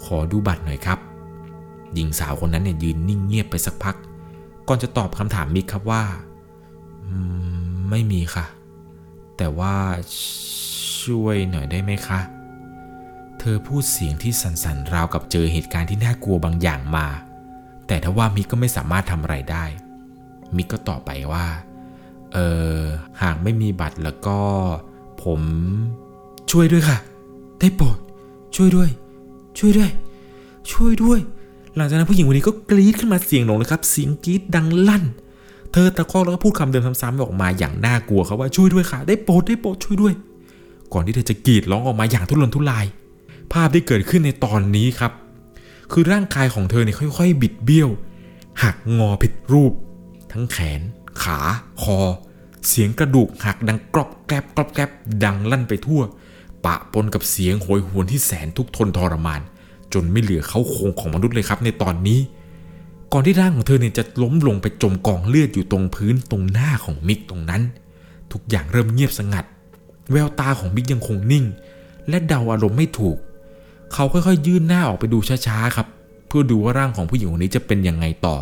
[0.05, 0.99] ขอดูบัตรหน่อยครับ
[1.95, 3.97] หญิงสาวคนนั้นเนี่ยยืนนิ่งเงียบไปสักพัก
[4.68, 6.03] ก่อนจะตอบคำถามมิกครับว่า
[7.90, 8.47] ไม่มีค่ะ
[9.36, 9.74] แต่ว่า
[11.03, 12.20] ช่วยหน่อยได้ไหมคะ
[13.38, 17.07] เธอพูดเสียงที่สั่นๆราวกับเจอเหตุการณ์ที่น่ากลัวบางอย่างมา
[17.86, 19.64] แต่ถ้าว่ามิกก็ไม่สามารถทำอะไรได้
[20.57, 21.47] มิกก็ตอบไปว่า
[22.32, 22.38] เอ
[22.76, 22.78] อ
[23.22, 24.38] หากไม่มีบัตรแล้วก็
[25.22, 25.40] ผม
[26.51, 26.99] ช่วยด้วยค่ะ
[27.61, 27.99] ได้โปรด
[28.57, 28.90] ช่วยด้วย
[29.59, 29.90] ช่วยด้วย
[30.72, 31.20] ช่วยด้วย
[31.77, 35.05] หลังจากนั้นผู้หญิงคนนี้ก็กรี๊ดขึ้นมาเสียงหลงเลยครับเสียงกรี๊ดดังลั่น
[35.73, 40.14] เธอตะคอกแล้วก็พูดคำเดิมซ้ำๆออกมาอย่างน่ากลัวครับว่าช่วยด้วยค่ะ ได้โปรดได้โปรดช่วยด้วย
[40.93, 42.87] ก่อนที่เธอจะกรีดร้องออกมาอย่างทุรนทุราย
[43.53, 45.12] ภาพที่เกิดขึ้นในตอนนี้ครับ
[45.93, 47.89] คือร่างกายของเธอเนี่ยค่อย ๆ บิดเบี้ยว
[48.62, 49.73] หักงอผิดรูป
[50.33, 50.81] ทั้งแขน
[51.23, 51.39] ขา
[51.83, 51.99] คอ
[52.68, 54.91] เสียงกระดูกหักดังกรอบแกรบกรอบแกรบ
[55.25, 56.03] ดังลั่นไปทั่ว
[56.64, 59.41] ปะปนกับเสียงโหยหวนที่แสนทุกทนทรมาน
[59.95, 62.20] จนไม่เหลือเขาโครงของมนุษย์เลยครับ ในตอนนี้
[63.12, 67.62] ก่อนที่ร่างของเธอเนี่ยจะล้มลงไปจมกองเลือดอยู่ตรงพื้นตรงหน้าของมิกตรงนั้น
[68.32, 69.45] ทุกอย่างเริ่มเงียบสงัด
[70.12, 71.45] แววตาของมิกยังคงนิ่ง
[72.09, 73.16] และเดาอารมณ์ไม่ถูก
[73.93, 75.86] เขาค่อยๆ ยื่นหน้าออกไปดูช้าๆครับ
[76.26, 78.36] เพื่อดูว่าร่างของผู้หญิงคนนี้จะเป็นยังไงต่อ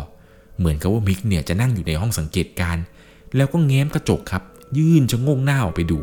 [0.57, 2.77] เหมือนกับว่ามิกเนี่ยจะนั่งอยู่ในห้องสังเกตการ
[3.35, 4.43] แล้วก็แง้มกระจกครับ
[4.77, 5.99] ยื่นชะงงหน้าออกไปดู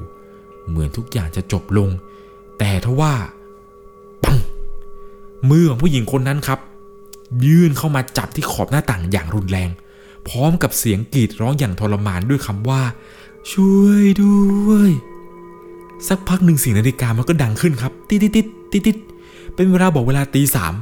[0.69, 1.89] เหมือนทุกอย่างจะจบลง
[2.59, 3.13] แต่ทว่า
[4.25, 4.39] ปัง
[5.51, 6.59] มือของผู้หญิงคนนั้นครับ
[7.47, 9.71] ยื่นเข้ามาจับที่ขอบหน้าต่างอย่างรุนแรง
[10.29, 12.83] พร้อมกับเสียงกรีดร้องอย่างทรมานด้วยคำว่า
[13.53, 14.91] ช่วยด้วย
[16.09, 18.97] สักพักหนึ่งเสียงนาฬิกามันก็ดังขึ้นครับ ติดติดติดติดติด
[19.55, 20.75] เป็นเวลาบอกเวลาตีสาม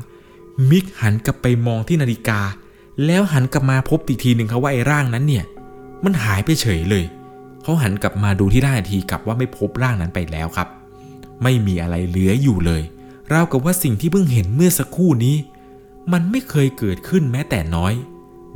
[0.71, 2.41] มิกหันกลับไปมองที่นาฬิกา
[3.07, 5.45] แล้วหันกลับมาพบอีกทีหนึ่งครับว่าไอ้ร่างนั้นเนี่ย
[6.05, 7.05] มันหายไปเฉยเลย
[7.63, 10.69] เขาหันกลับมาดูที่ร่างอีกทีกลับว่าไม่พบร่างนั้นไปแล้วครับ
[11.43, 12.83] ไม่มีอะไรเหลืออยู่เลย
[13.33, 15.37] ราวกับว่าสิ่งที่เพิ่งเห็นเมื่อสักครู่นี้
[16.13, 17.93] มันไม่เคยเกิดขึ้นแม้แต่น้อย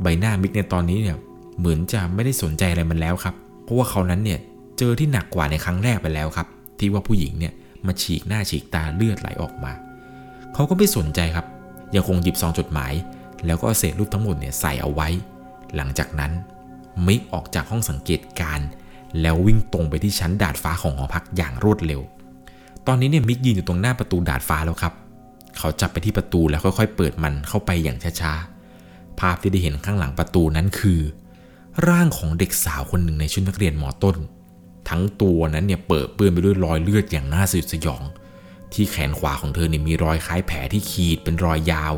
[0.01, 1.17] ใบหน้ามิกในตอนนี้เนี่ย
[1.59, 4.39] เหมือนจะไม่ได้สนใจอะไรมันแล้วครับ เพราะว่าเขานั้นเนี่ย
[4.77, 6.47] เจอที่หนักกว่าในครั้งแรกไปแล้วครับ
[6.79, 7.53] ที่ว่าผู้หญิงเนี่ย
[7.85, 9.71] มาฉีกหน้าฉีกตาเลือดไหลออกมา
[10.53, 11.45] เขาก็ไม่สนใจครับ
[11.95, 12.93] ยังคงหยิบซองจดหมาย
[13.45, 15.07] แล้วก็เอาเศษรูปทั้งหมดเนี่ยใส่เอาไว้
[15.75, 16.31] หลังจากนั้น
[17.07, 18.59] มิกออกจากห้องสังเกตการ
[19.21, 22.01] แล้ววิ่งตรงไปที่ชั้นดาดฟ้าของหอพักอย่างรวดเร็ว
[22.87, 24.93] ตอนนี้เนี่ยมิกยืนอยู่ตรงหน้าประตูดาดฟ้าแล้วครับ
[25.57, 30.99] เขาจับไปที่ประตูแล้วค่อยๆ เปิดมันเข้าไปอย่างช้าๆ ภาพที่ได้เห็นข้างหลังประตูนั้นคือ
[31.87, 34.15] ร่างของเด็กสาวคนหนึ่งในชุดนักเรียนมอต้น
[34.89, 38.03] ทั้งตัวนั้นเนี่ยเปิดเปื้อนไปด้วยรอยเลือดอย่างน่าสยดสยอง
[38.73, 41.93] ที่แขนขวาของเธอเนี่ยมีรอยคล้ายแผลที่ขีดเป็นรอยยาว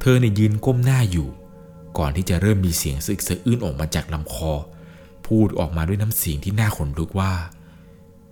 [0.00, 1.28] เธอเนี่ยยืนก้มหน้าอยู่
[1.98, 4.52] ก่อนที่จะเริ่มมีเสียงสึกสะอื้นออกมาจากลำคอ
[5.26, 7.32] พูดออกมาด้วยน้ำเสียงที่น่าขนลุกว่า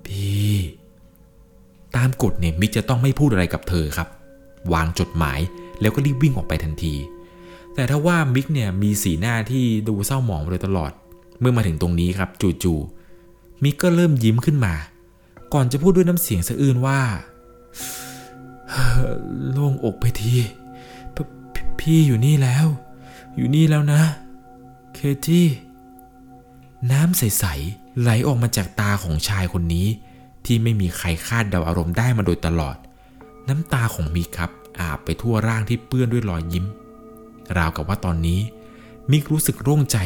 [0.07, 0.55] พี่
[1.97, 4.09] ตามกฎเนี่ยมิกจะต้องไม่พูดอะไรกับเธอครับ
[4.73, 5.41] วางจดหมาย
[5.81, 6.95] แล้วก็รีบวิ่งออกไปทันที
[7.75, 10.93] แต่ถ้าว่ามิกเนี่ยมีสีหน้าที่ดูเศร้าหมองโดยตลอด
[11.41, 12.31] เมื่อมาถึงตรงนี้ครับ
[12.63, 14.75] จู่ๆมิกก็เริ่มยิ้มขึ้นมา
[15.53, 17.01] ก่อนจะพูดด้วยน้ำเสียงสะอื้นว่า
[19.53, 20.35] โล่งอกไปที
[21.15, 21.17] พ
[21.55, 22.67] พพี่อยู่นี่แล้ว
[23.37, 24.03] อยู่นี่แล้วนะ
[24.95, 25.47] เคที่
[26.93, 29.87] น้ำใส ๆ ไหลออกมาจากตาของชายคนนี้
[30.47, 32.77] ที่ไม่มีใครคาดเดาอารมณ์ได้มาโดยตลอด
[33.49, 36.65] น้ำตาของมิกครับอาบไปทั่วร่างที่เปื้อนด้วยรอยยิ้ม
[37.59, 38.41] ราวกับว่าตอนนี้
[39.11, 39.99] มิกรู้สึกโล่งใจ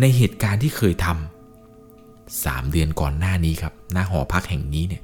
[0.00, 5.02] ในเหตุการณ์ที่เคยทำสามเดือนก่อนหน้านี้ครับ หน้าหอพักแห่งนี้เนี่ย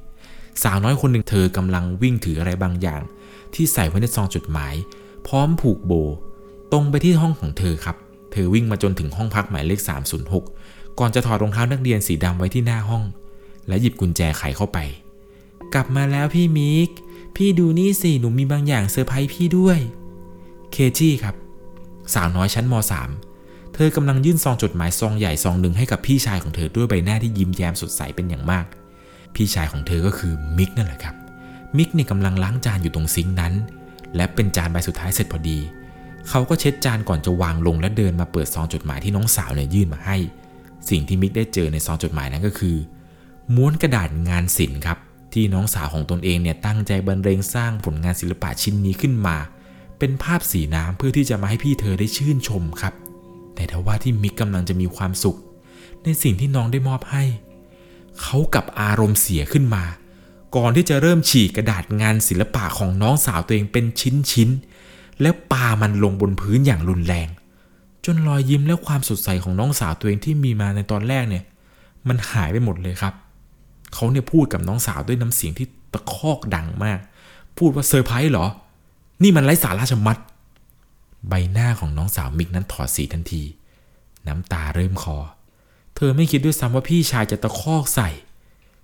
[0.63, 3.01] สาวน้อยคนหนึ่งเธอกำลังวิ่งถืออะไรบางอย่าง
[3.53, 4.73] ที่ใส่ไว้ในซองจดหมาย
[5.27, 5.93] พร้อมผูกโบ
[6.71, 7.97] ตรงไปที่ห้องของเธอครับ
[8.31, 9.79] เธอวิ่งมาจนถึงห้องพักหมายเลข
[10.39, 13.03] 306 ก่อนจะถอดรองเท้านักเรียนสีดำไว้ที่หน้าห้อง
[13.67, 14.79] และหยิบกุญแจไขเข้าไป
[15.73, 16.89] กลับมาแล้วพี่มิก
[17.35, 19.79] พี่ดูนี่สิ หนูมีบางอย่างเซอร์ไพรส์พี่ด้วย
[20.71, 21.35] เคจี้ครับ
[22.13, 22.73] สาวน้อยชั้นม
[23.21, 28.65] .3 เธอกำลังยื่นซองจดหมายซองใหญ่ซองหนึ่งให้กับพี่ชายของเธอด้วยใบหน้าที่ยิ้มแย้มสดใสเป็นอย่างมาก
[29.35, 31.15] พี่ชายของเธอก็คือมิกนั่นแหละครับ
[31.77, 33.53] มิกเนี่ยกำลังล้างจานอยู่ตรงซิงค์นั้น
[34.15, 35.59] และเป็นจานใบสุดท้ายเสร็จพอดี
[36.29, 40.17] เขาก็เช็ดจานก่อนจะวางลงและเดินมาเปิดซองจดหมายที่น้องสาวเนี่ยยื่นมาให้
[40.89, 42.75] สิ่งที่มิกได้เจอในซองจดหมายนั้นก็คือ
[43.55, 44.97] ม้วนกระดาษงานศิลป์ครับ
[45.33, 49.37] ที่น้องสาวของตนเองเนี่ยตั้งใจบรรเลงสร้างผลงานศิลปะชิ้นนี้ขึ้นมา
[49.99, 52.93] เป็นภาพสีน้ำเพื่อที่จะมาให้พี่เธอได้ชื่นชมครับ
[53.55, 55.37] แต่ถ้าว่าที่มิกกำลังจะมีความสุข
[56.03, 57.23] ในสิ่งที่น้องได้มอบให้
[58.21, 59.83] เขากับอารมณ์เสียขึ้นมา
[60.55, 63.85] ก่อนที่จะเริ่มฉีกกระดาษงานศิลปะของน้องสาวตัวเองเป็น
[64.31, 67.27] ชิ้นๆแล้วปามันลงบนพื้นอย่างรุนแรง
[68.05, 71.43] จนรอยยิ้มและความสดใสของน้องสาวตัวเองที่มีมาในตอนแรกเนี่ย
[72.07, 73.13] มันหายไปหมดเลยครับ
[73.93, 76.99] เขาเนี่ยพูดกับน้องสาวด้วยน้ำเสียงที่ตะคอกดังมาก
[77.57, 78.47] พูดว่าเซอร์ไพรส์เหรอ
[79.23, 80.17] นี่มันไร้สาระชะมัด
[81.29, 83.43] ใบหน้าของน้องสาวมิกนั้นถอดสีทันที
[84.27, 85.17] น้ำตาเริ่มคอ
[85.95, 88.09] เธอไม่คิดด้วยซ้ำว่าพี่ชายจะตะคอกใส่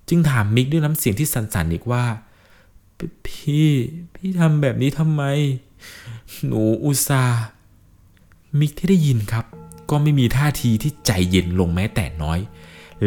[0.09, 2.03] จึงถามมิกด้วยน้ำเสียงที่สั่นๆอีกว่า
[3.25, 3.67] พี่
[4.13, 5.23] พี่ทำแบบนี้ทำไม
[6.45, 7.41] หนูอุตส่าห์
[8.59, 9.45] มิกที่ได้ยินครับ
[9.89, 12.39] ก็ไม่มีท่าทีที่ใจเย็นลงแม้แต่น้อย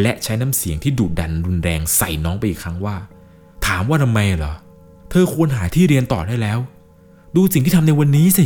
[0.00, 2.96] และใช้น้ำเสียงที่ดุดันรุนแรงใส่น้องไปอีกครั้งว่า
[3.66, 4.54] ถามว่าทำไมเหรอ
[5.10, 6.58] เธอควรหาที่เรียนต่อได้แล้ว
[7.36, 8.44] ดูสิ่งที่ทำในวันนี้สิ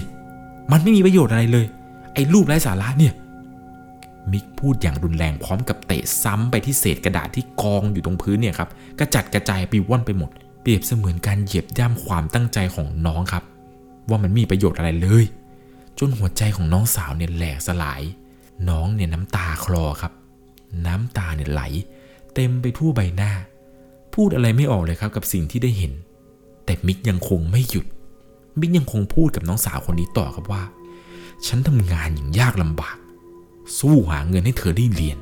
[0.73, 1.67] มันไม่มีประโยชน์อะไรเลย
[2.15, 3.15] ไอ้รูปไร้สาระเนี่ย
[4.33, 10.31] มิกพูดอย่างรุนแรงพร้อมกับเตะซ้ำไปที่เศษกระดาษที่กองอยู่ตรงพื้นเนี่ยครับกระจัดกระจายปลิวว่อนไปหมด
[10.63, 13.45] เปรียบเสมือนการเหยียบย่ำความตั้งใจของน้องครับ
[14.09, 15.25] ว่ามันมีประโยชน์อะไรเลย
[15.99, 18.03] จนหัวใจของน้องสาวเนี่ยแหลกสลาย
[18.69, 20.13] น้องเนี่ยน้ำตาคลอครับ
[20.87, 21.63] น้ำตาเนี่ยไหล
[22.35, 23.33] เต็มไปทั่วใบหน้า
[24.15, 25.93] พูดอะไรไม่ออกเลยครับกับสิ่งที่ได้เห็น
[26.65, 27.87] แต่มิกยังคงไม่หยุด
[28.61, 30.63] มิกยังคงพูดกับน้องสาวคนนี้ต่อครับว่า
[31.47, 32.97] ฉันทำงานอย่างยากลำบาก
[33.79, 35.19] สู้หาเงินให้เธอได้เรียน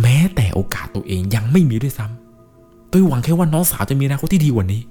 [0.00, 4.82] แม้แต่โอกาสตัวเองยังไม่มีด้วยซ้ำโดยหวังแค่ว่าน้องสาวจะมีอนาคตที่ดีกว่านี้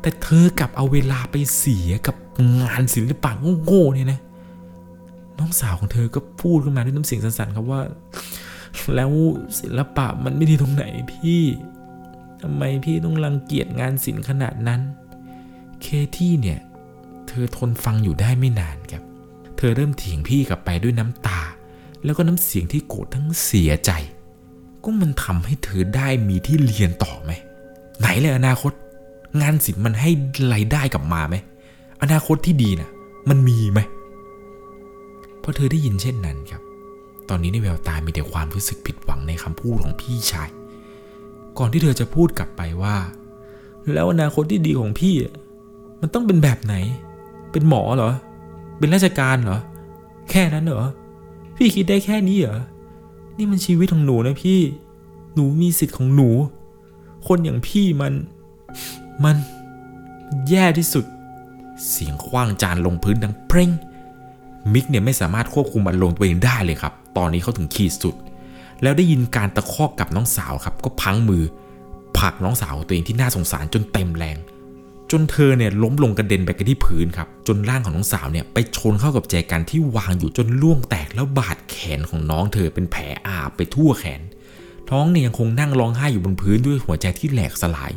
[0.00, 2.16] แต่เธอกลับเอาเวลาไปเสียกับ
[2.60, 3.30] งานศิลปะ
[3.64, 4.20] โง่ๆเนี่ยนะ
[5.38, 7.80] น้องสาวของเธอก็พูดขึ้นมาด้วยน้ำเสียงสั่นๆครับว่า
[8.94, 9.10] แล้ว
[9.60, 11.42] ศิลปะมันไม่ดีตรงไหนพี่
[12.42, 14.80] ทำไมพี่ต้องรังเกียจงานศิลป์ขนาดนั้น
[15.82, 16.60] เคที่เนี่ย
[17.28, 19.02] เธอทนฟังอยู่ได้ไม่นานครับ
[19.56, 21.40] เธอเริ่มเถียงพี่กลับไปด้วยน้ำตา
[22.04, 23.90] แล้วก็น้ำเสียงที่โกรธทั้งเสียใจ
[24.84, 27.32] ก็มันทำให้เธอได้มีที่เรียนต่อไหม
[28.00, 28.72] ไหนเลยอนาคต
[29.40, 30.10] งานศิลป์มันให้
[30.52, 31.36] รายได้กลับมาไหม
[32.02, 32.90] อนาคตที่ดีนะ่ะ
[33.28, 33.80] มันมีไหม
[35.42, 36.62] พอเธอได้ยินเช่นนั้นครับ
[37.30, 40.48] ตอนนี้ในแววตามีแต่ความรู้สึกผิดหวังในคำพูดของพี่ชาย
[41.58, 42.96] ก่อนที่เธอจะพูดกลับไปว่า
[43.94, 45.14] แล้วอนาคตที่ดีของพี่
[46.00, 46.74] มันต้องเป็นแบบไหน
[47.52, 48.12] เป็นหมอเหรอ
[48.78, 49.58] เป็นราชการเหรอ
[50.30, 50.84] แค่นั้นเหรอ
[51.56, 52.58] พี่คิดได้แค่นี้เหรอ
[53.36, 54.60] นี่มันชีวิตของหนูนะพี่
[55.34, 56.30] หนูมีสิทธิ์ของหนู
[57.26, 58.12] คนอย่างพี่มัน
[59.24, 59.36] มัน
[60.30, 61.04] มันแย่ที่สุด
[61.88, 63.70] เสียงคว้างจานลงพื้นดังเพร่ง
[64.72, 68.14] มิกเนี่ยไม่สามารถควบคุมอารมณ์ตัวเองได้เลยครับ ตอนนี้เขาถึงขีดสุด
[68.82, 71.42] แล้วได้ยินการตะคอกกับน้องสาวครับ ก็พังมือ
[72.18, 74.38] ผลักน้องสาวตัวเองที่น่าสงสารจนเต็มแรง
[75.10, 84.20] จนเธอเนี่ยล้มลงกระเด็นไปกันที่พื้นครับ จนร่างของน้องสาวเนี่ยไปชนเข้ากับแจกันที่วางอยู่จนล่วงแตกแล้วบาดแขนของน้องเธอเป็นแผลอาบไปทั่วแขน
[84.90, 87.92] ท้องเนี่ยยังคงนั่งร้องไห้อยู่บนพื้นด้วยหัวใจที่แหลกสลาย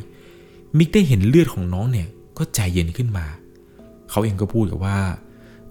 [0.78, 2.08] มิกได้เห็นเลือดของน้องเนี่ย
[2.38, 3.26] ก็ใจเย็นขึ้นมา
[4.10, 5.00] เขาเองก็พูดกับว่า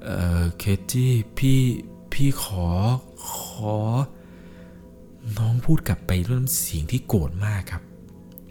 [0.05, 0.09] เอ
[0.41, 1.61] อเคจี้พี่
[2.13, 2.67] พี่ขอ
[3.29, 3.31] ข
[3.75, 3.77] อ
[5.39, 7.83] น้องพูดกลับไปด้วยน้ำเสียงที่โกรธมากครับ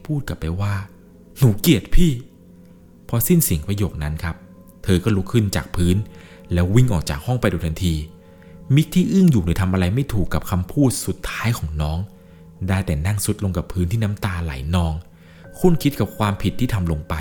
[0.06, 0.74] พูดกลับไปว่า
[1.38, 2.12] หนูเกลียดพี่
[3.08, 4.36] พอสิ้นเสียงประโยคนั้นครับ
[4.84, 5.98] เธอก็ลุกขึ้นจากพื้น
[6.54, 7.96] แล้ววิ่งออกจากห้องไปโดยทันที
[8.76, 12.00] มิกที่อึ้งอยู่เลยทำอะไรไม่ถูกกับคำพูดสุดท้ายของน้อง
[12.68, 14.94] ได้แต่นั่งสุดลงกับพื้นที่น้ำตาไหลนอง
[15.60, 17.16] คุ้นคิดกับความผิดที่ทำลงไป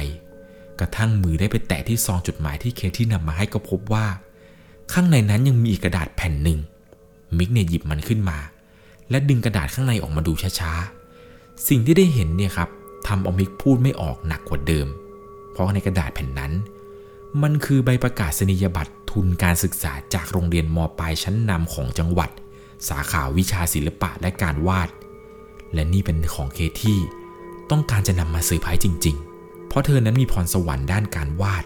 [0.80, 4.06] กระทั่งมือได้ไปแตะที่ซองจดหมายที่เคที่นำมาให้ก็พบว่า
[4.92, 6.58] ข้างในนั้นยังมีกระดาษแผ่นหนึ่ง
[7.38, 8.38] มิกเนี่ยหยิบมันขึ้นมา
[9.10, 12.68] และดึงกระดาษข้างในออกมาดูช้าๆ สิ่งที่ได้เห็นเนี่ยครับ
[13.06, 14.86] ทำเอามิกพูดไม่ออกหนักกว่าเดิม
[15.52, 16.52] เพราะในกระดาษแผ่นนั้น
[17.42, 22.30] มันคือใบประกาศนียบัตรทุนการศึกษาจากโรงเรียนมปลายชั้นนำของจังหวัด
[22.88, 24.88] สาขาวิชาศิลปะและการวาด
[25.74, 26.98] และนี่เป็นของเคที่
[27.70, 31.64] ต้องการจะนำมาเซอร์ไพรส์จริง ๆ เพราะเธอนั้นมีพรสวรรค์ด้านการวาด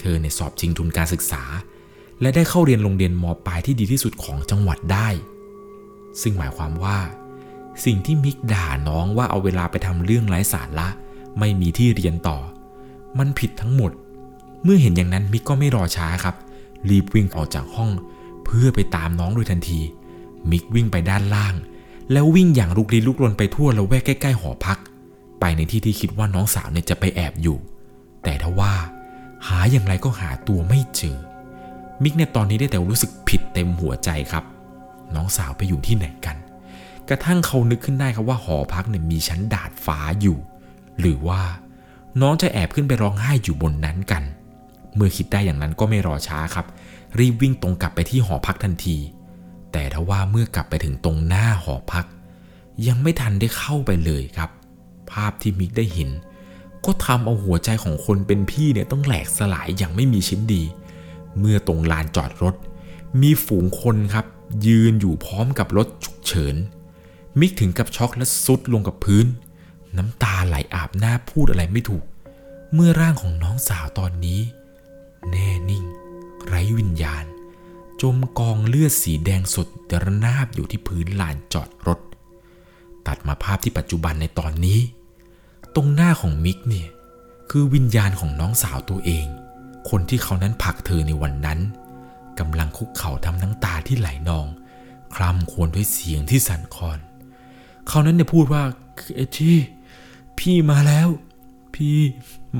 [0.00, 1.42] เธอเนี่ยสอบชิงทุนการศึกษา
[2.22, 5.08] และได้เข้าเรียนโรงเรียนมปลายที่ดีที่สุดของจังหวัดได้
[6.22, 6.98] ซึ่งหมายความว่า
[7.84, 10.88] สิ่งที่มิกด่าน้องว่าเอาเวลาไปทำเรื่องไร้สาระ
[11.38, 12.38] ไม่มีที่เรียนต่อ
[13.18, 13.92] มันผิดทั้งหมด
[14.62, 16.34] เมื่อเห็นอย่างนั้นมิกก็ไม่รอช้าครับ
[16.88, 17.90] รีบวิ่งออกจากห้อง
[18.44, 19.80] เพื่อไปตามน้องโดยทันที
[20.50, 21.54] มิกวิ่งไปด้านล่าง
[22.12, 24.78] แล้ววิ่งอย่างลุกลี้ลุกลนไปทั่วละแวกใกล้ๆหอพัก
[25.40, 27.58] ไปในที่ที่คิดว่าน้องสาวเนี่ยจะไปแอบอยู่
[28.24, 28.72] แต่ทว่า
[29.46, 31.18] หาอย่างไรก็หาตัวไม่เจอ
[32.02, 34.44] มิกเนี่ยตอนนี้ได้แต่รู้สึกผิดเต็มหัวใจครับ
[35.14, 36.36] น้องสาวไปอยู่ที่ไหนกัน
[37.08, 40.38] กระทั่งเขานึกขึ้นได้ครับว่าหอพักเนี่ยมีชั้นดาดฟ้าอยู่
[41.00, 41.42] หรือว่า
[42.20, 44.22] น้องจะแอบขึ้นไปร้องไห้อยู่บนนั้นกัน
[44.94, 46.66] เมื่อคิดได้อย่างนั้นก็ไม่รอช้าครับ
[47.18, 48.96] รีบวิ่งตรงกลับไปที่หอพักทันที
[49.72, 52.06] แต่ทว่าเมื่อกลับไปถึงตรงหน้าหอพัก
[52.86, 54.50] ยังไม่ทันได้เข้าไปเลยครับ
[55.10, 56.10] ภาพที่มิกได้เห็น
[56.84, 60.62] ก็ทำเอาหัวใจของคนเป็นพี่เนี่ยต้องแหลกสลายอย่างไม่มีชิ้นดี
[61.38, 62.54] เมื่อตรงลานจอดรถ
[63.20, 64.26] มีฝูงคนครับ
[64.66, 66.56] ยืนอยู่พร้อมกับรถฉุกเฉิน
[67.40, 69.26] มิกถึงกับช็อกและซุดลงกับพื้น
[69.96, 72.04] น้ำตาไหลอาบหน้าพูดอะไรไม่ถูก
[72.74, 74.40] เมื่อร่างของน้องสาวตอนนี้
[75.30, 75.84] แน่นิ่ง
[76.46, 77.24] ไร้วิญญาณ
[78.02, 79.68] จมกองเลือดสีแดงสด
[80.02, 82.00] ระนาบอยู่ที่พื้นลานจอดรถ
[83.06, 84.80] ตัดมาภาพที่ปัจจุบันในตอนนี้
[85.74, 86.88] ตรงหน้าของมิกเนี่ย
[87.50, 89.26] คือวิญญาณของน้องสาวตัวเอง
[89.90, 91.58] คนที่เขานั้นผลักเธอในวันนั้น
[92.38, 94.46] กำลังคุกเข่าทำน้ำตาที่ไหลนอง
[95.14, 96.98] คร่ำควรด้วยเสียงที่สั่นคลอน
[97.88, 98.62] เขานั้นเนี่ยพูดว่า
[99.14, 99.56] เอที่
[100.38, 101.08] พี่มาแล้ว
[101.74, 101.96] พี่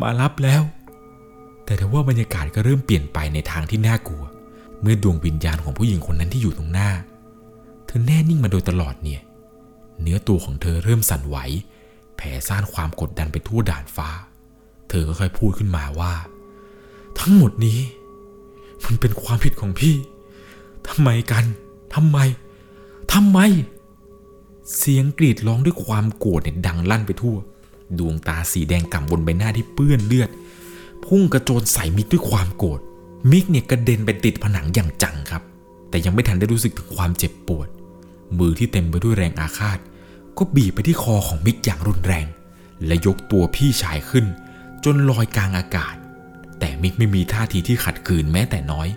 [0.00, 0.62] มารับแล้ว
[1.64, 4.24] แต่ถ้าว่าบรรยากาศก็เริ่มเปลี่ยนไปในทางที่น่ากลัว
[4.80, 6.90] เมื่อดวงวิญญาณของผู้หญิงคนนั้นที่อยู่ตรงหน้า
[7.86, 9.20] เธอแน่นิ่งมาโดยตลอดเนี่ย
[10.00, 11.36] เนื้อตัวของเธอเริ่มสั่นไหว
[12.16, 14.08] แผ่ซ่านความกดดันไปทั่วด่านฟ้า
[14.88, 16.12] เธอก็ค่อยพูดขึ้นมาว่า
[17.20, 17.80] ทั้งหมดนี้
[18.84, 19.94] มันเป็นความผิดของพี่
[20.88, 21.44] ทำไมกัน
[21.94, 22.18] ทำไม
[23.12, 23.38] ทำไม
[24.76, 27.36] เสียงกรีดร้องด้วยความโกรธเนี่ยดังลั่นไปทั่ว
[27.98, 30.30] ดวงตาสีแดงก่ำบนใบหน้าที่เปื้อนเลือด
[31.04, 32.80] พุ่งกระโจนใส่มิกด้วยความโกรธ
[33.30, 35.42] มิกเนี่ยกระเด็นไปติดผนังอย่างจังครับ
[35.88, 37.68] แต่ยังไม่ทันได้รู้สึกถึงความเจ็บปวด
[38.38, 39.78] มือที่เต็มไปด้วยแรงอาฆาต
[40.38, 42.26] ก็บีบไปที่คอของมิกอย่างรุนแรง
[42.86, 44.24] และยกตัวพี่ชายขึ้น
[44.84, 45.94] จนลอยกลางอากาศ
[46.64, 48.88] แต่มิกไม่มีท่าทีที่ขัดขืนแม้แต่น้อย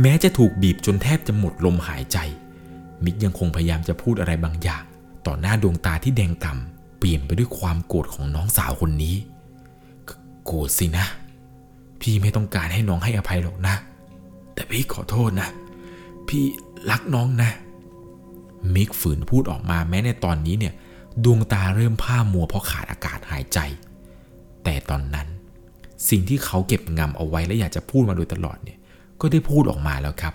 [0.00, 2.18] แม้จะถูกบีบจนแทบจะหมดลมหายใจ
[3.04, 4.82] มิกยังคงพยายามจะพูดอะไรบางอย่าง
[5.26, 9.16] ต่อหน้าดวงตาที่แดงก่ำเปลี่ยนไปด้วยความโกรธของน้องสาวคนนี้
[10.46, 11.06] โกรธสินะ
[12.00, 13.74] พี่ไม่ต้องการให้น้องให้อภัยหรอกนะ
[14.54, 15.48] แต่พี่ขอโทษนะ
[16.28, 16.44] พี่
[16.90, 17.50] รักน้องนะ
[18.74, 20.74] มิกฝืนพูดออกมาแม้ในตอนนี้เนี่ย
[21.24, 23.58] ดวงตาเริ่มผ้ามัวเพราะขาดอากาศหายใจ
[24.64, 25.28] แต่ตอนนั้น
[26.08, 28.78] สิ่งที่เขาเก็บงำเอาไว้และอยากจะพูดมาโดยตลอดเนี่ย
[29.20, 30.34] ก็ได้พูดออกมาแล้วครับ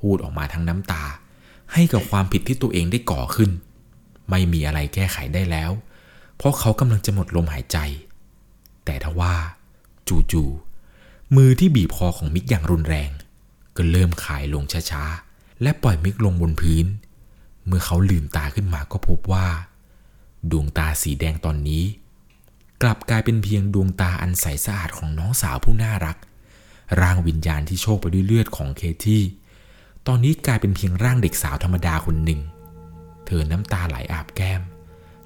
[0.00, 1.04] พูดออกมาทั้งน้ำตา
[1.72, 3.50] ให้กับความผิดที่ตัวเองได้ก่อขึ้น
[4.30, 5.70] ไม่มีอะไรแก้ไขได้แล้ว
[6.36, 7.78] เพราะเขากำลังจะหมดลมหายใจ
[8.84, 9.34] แต่ทว่า
[10.08, 13.10] จู่ๆมือที่บีบคอของมิกอย่างรุนแรง
[13.76, 16.86] ก็เริ่มคลายลงช้าๆ และปล่อยมิกลงบนพื้น
[17.66, 19.46] เมื่อเขาลืมตาขึ้นมาก็พบว่า
[20.50, 21.84] ดวงตาสีแดงตอนนี้
[22.82, 26.16] กลับกลายเป็นเพียงดวงตาอันใสสะอาดของน้องสาวผู้น่ารัก
[27.00, 29.22] ร่างวิญญาณที่โชคไปด้วยเลือดของเคที่
[30.06, 32.40] ตอนนี้กลายเป็นเพียงร่างเด็กสาวธรรมดาคนหนึ่ง
[33.26, 34.62] เธอน้ำตาไหลอาบแก้ม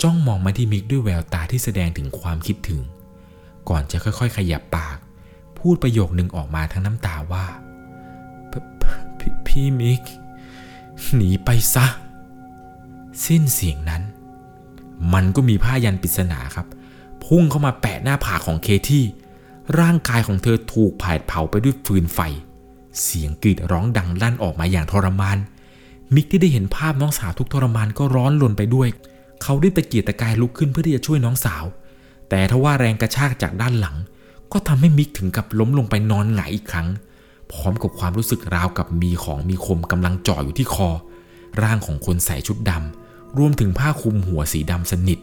[0.02, 2.80] จ้องมองมาที่มิกด้วยแววตาที่แสดงถึงความคิดถึง
[3.68, 4.98] ก่อนจะค่อยๆ ขยับปาก
[5.58, 7.44] พูดประโยคหนึ่งออกมาทั้งน้ำตาว่า
[8.50, 8.82] พพ
[9.18, 10.02] พพี่มิก
[11.14, 11.86] หนีไปซะ
[13.26, 14.02] สิ้นเสียงนั้น
[15.12, 16.66] มันก็มีผ้ายันปริศนาครับ
[17.24, 19.04] พุ่งเข้ามาแปะหน้าผากของเคที่
[19.80, 22.18] ร่างกายของเธอถูกผาดเผาไปด้วยฟืนไฟ
[23.02, 25.38] เสียงกรีดร้องดังลั่นออกมาอย่างทรมาน
[26.14, 28.88] มิกที่ได้เห็นภาพน้องสาวทุกทรมานก็ร้อนรนไปด้วย
[29.42, 31.64] เขาได้ตะเกียกตะกายลุกขึ้นเพื่อที่จะช่วยน้องสาว
[32.28, 33.96] แต่ทว่าแรงกระชากจากด้านหลัง
[34.52, 36.88] ก็ทำให้มิกถึงกับล้มลงไปนอนหงายอีกครั้ง
[37.52, 40.88] พร้อมกับความรู้สึกราวกับมีของมีคมกำลังเจ่ออยู่ที่คอ
[41.62, 45.18] ร่างของคนใส่ชุดดำรวมถึงผ้าคลุมหัวสีดำสนิท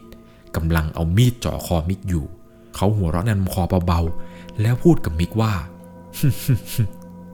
[0.56, 2.26] กำลังเอามีดเจาะคอมิกอยู่
[2.76, 5.52] เขาหัวเราะนันคอเบาๆ แล้วพูดกับมิกว่า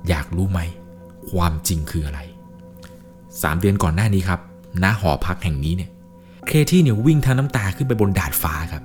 [0.09, 0.59] อยากรู้ไหม
[1.29, 2.19] ความจริงคืออะไร
[3.41, 4.39] สามเดือนก่อนหน้านี้ครับ
[4.83, 5.89] ณหอพักแห่งนี้เนี่ย
[6.47, 8.83] เคที่เนี่ยวิ่งทางน้ำตาขึ้นไปบนดาดฟ้าครับ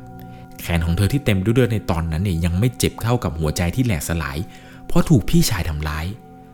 [0.60, 4.38] แขนของเธอที่เต็มด้วยเลือดในตอนนั้นเนี่ยยังไม่เจ็บเท่ากับหัวใจที่แหลกสลาย
[4.86, 6.06] เพราะถูกพี่ชายทำร้าย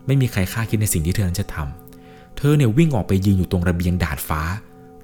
[0.07, 4.41] ไม่มีใครคาดคิดในสิ่งที่เธอจะทำเธอเนี่ยวิ่งออกไปยืนอยู่ตรงระเบียงดาดฟ้า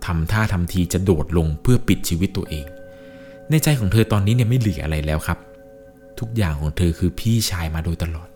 [0.07, 2.66] ทำท่าทำทีจะโดดลงเพื่อปิดชีวิตตัวเอง
[3.51, 5.38] ในใจของเธอตอนนี้เนี่ยไม่เหลืออะไรแล้วครับ
[6.18, 8.28] ทุกอย่างของเธอคือพี่ชายมาโดยตลอด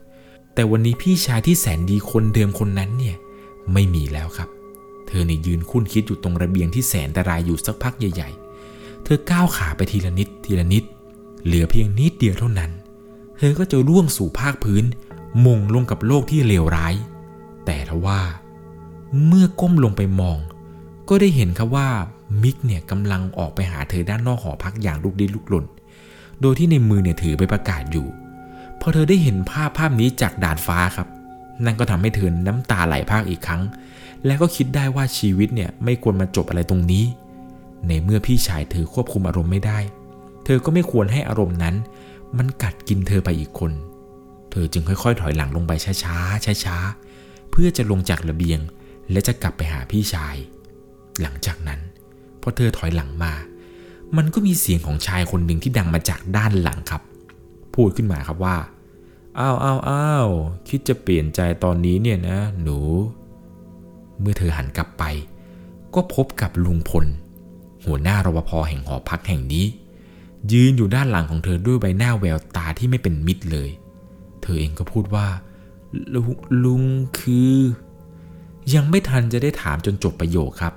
[0.54, 3.16] แต่วันนี้พี่ชายที่แสนดีคนเดิมคนนั้นเนี่ย
[3.72, 4.48] ไม่มีแล้วครับ
[5.08, 8.30] เธอเนี่ยยืนคุ้นคิดอยู่ตรงระเบียงที่แสนตรายอยู่สักพักใหญ่
[8.66, 10.84] ๆ เธอก้าวขาไปทีละนิดทีละนิด
[11.44, 12.70] เหลือเพียงนิดเดียวเท่านั้น
[13.38, 14.84] เธอก็จะร่วงสู่ภาคพื้น
[15.44, 16.94] มุงลงกับโลกที่เลวร้าย
[17.66, 18.20] แต่ทว่า
[19.26, 20.38] เมื่อก้มลงไปมอง
[21.08, 21.88] ก็ได้เห็นครับว่า
[22.42, 25.66] มิกเนี่ยกำลังออกไปหาเธอด้านนอกหอพักอย่างลุกดิ้นลุกหล่น
[26.40, 28.06] โดยที่ในมือเนี่ยถือไปประกาศอยู่
[28.80, 31.08] พอเธอได้เห็นภาพภาพนี้จากดาดฟ้าครับ
[31.64, 33.62] นั่นก็ทำให้เธอน้ำตาไหลพากอีกครั้ง
[34.26, 37.04] และก็คิดได้ว่าชีวิตเนี่ยไม่ควรมาจบอะไรตรงนี้
[37.88, 39.78] ในเมื่อพี่ชายเธอควบคุมอารมณ์ไม่ได้
[40.44, 41.74] เธอก็ไม่ควรให้อารมณ์นั้น
[42.38, 43.72] มันกัดกินเธอไปอีกคน
[44.50, 48.60] เธอจึงค่อยๆ ถอยหลังลงไปช้าๆช้าๆเพื่อจะลงจากระเบียง
[49.10, 50.36] และจะกลับไปหาพี่ชาย
[51.22, 51.80] หลังจากนั้น
[52.40, 53.32] พอเธอถอยหลังมา
[54.16, 57.02] มันก็มีเสียงของชายคนหนึ่งที่ดังมาจากด้านหลังครับ
[57.74, 58.56] พูดขึ้นมาครับว่า
[59.38, 60.28] อ้าวอ้าวอ้าว
[60.68, 62.78] คิดจะเปลี่ยนใจตอนนี้เนี่ยนะ หนู
[64.20, 65.04] เมื่อเธอหันกลับไป
[65.94, 67.06] ก็พบกับลุงพล
[67.84, 69.66] หัวหน้ารปภแห่งหอพักแห่งนี้
[70.52, 73.70] ยืนอยู่ด้านหลังของเธอด้วยใบหน้าแววตาที่ไม่เป็นมิตรเลย
[74.42, 75.26] เธอเองก็พูดว่า
[76.14, 76.26] ลุง
[76.64, 76.82] ลุง
[77.20, 77.54] คือ
[78.74, 80.74] ยังไม่ทันจะได้ถามจนจบประโยคครับ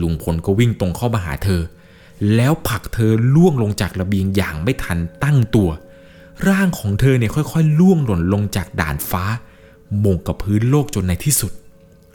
[0.00, 1.62] ลุงพลก็วิ่งตรงเข้ามาหาเธอ
[2.34, 5.70] แล้วผลักเธอล่วงลงจากระเบียงอย่างไม่ทันตั้งตัว
[6.48, 9.24] ร่างของเธอเนี่ยค่อยๆ ล่วงหล่นลงจากด่านฟ้า
[10.00, 11.52] โมงกับพื้นโลกจนในที่สุด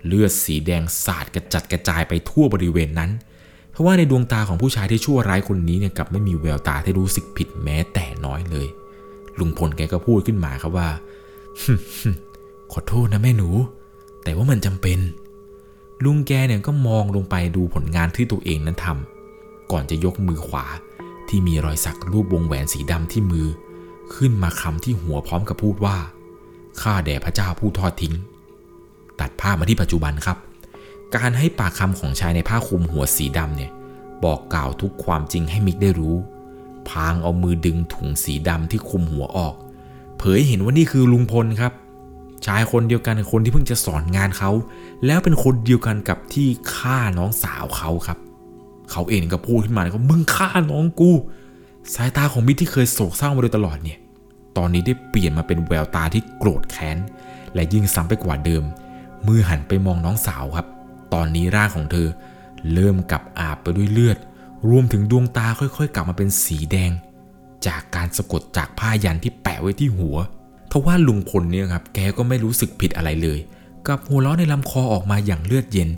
[0.05, 3.11] เลือดสีแดงสาดกระจัดกระจายไปทั่วบริเวณนั้น
[3.71, 8.67] เพราะว่าในดวงตาของผู้ชายที่ชั่วร้ายคนนี้เนี่ยกลับไม่มีแววตาที่รู้สึกผิดแม้แต่น้อยเลย
[9.39, 10.89] ลุงพลแกก็พูดขึ้นมาครับว่า
[12.71, 13.49] ขอโทษนะแม่หนู
[14.23, 14.99] แต่ว่ามันจำเป็น
[16.03, 20.65] ลุงแกเนี่ยก็มองลงไปดูผลงานที่ตัวเองนั้นทำก่อนจะยกมือขวา
[21.29, 23.47] ที่มีรอยสักรูปวงแหวนสีดำที่มือ
[24.15, 25.97] ขึ้นมาคำที่หัวพร้อมกับพูดว่า
[26.81, 28.13] ข้าแด่พระเจ้าผู้ทอดทิ้ง
[29.19, 30.37] ตัดภาพมาที่ปัจจุบันครับ
[31.15, 33.71] การให้ปากคำของชายในผ้าคลุมหัวสีดำเนี่ย
[34.23, 36.15] บอกกล่าวทุกความจริงให้มิกได้รู้
[36.89, 39.55] พางเอามือดึงถุงสีดำที่คลุมหัวออก
[40.17, 41.73] เผยเห็นว่านี่คือลุงพลครับ
[42.45, 44.51] ชายคนเดียวกันกับคนที่เพิ่งจะสอนงานเขา
[45.05, 48.17] แล้วเป็นคนเดียวกันกับที่ฆ่าน้องสาวเขาครับ
[48.91, 51.11] เขาเองก็พูดขึ้นมาเลยว่ามึงฆ่าน้องกู
[51.93, 53.99] สายตาของมิตรที่เคยโศกเศร้ามาโดยตลอดเนี่ย
[54.57, 56.97] ตอนนี้ได้เปลี่ยนมาเป็นแววตาที่โกรธแค้น
[57.53, 58.63] และยิ่งซ้ำไปกว่าเดิม
[59.27, 60.67] มือหันไปมองน้องสาวครับ
[61.13, 62.07] ตอนนี้ร่างของเธอ
[62.73, 64.17] เริ่มกลับอาบไปด้วยเลือด
[64.69, 66.91] รวมถึงดวงตาค่อยๆ กลับมาเป็นสีแดง
[67.67, 70.17] จากการสะกดจากผ้ายันที่แปะไว้ที่หัว
[70.71, 73.39] ทว่าลุงพลเนี่ยครับ แกก็ไม่รู้สึกผิดอะไรเลย
[73.87, 75.89] กับหัวเราะในลำคอออกมาอย่างเลือดเย็น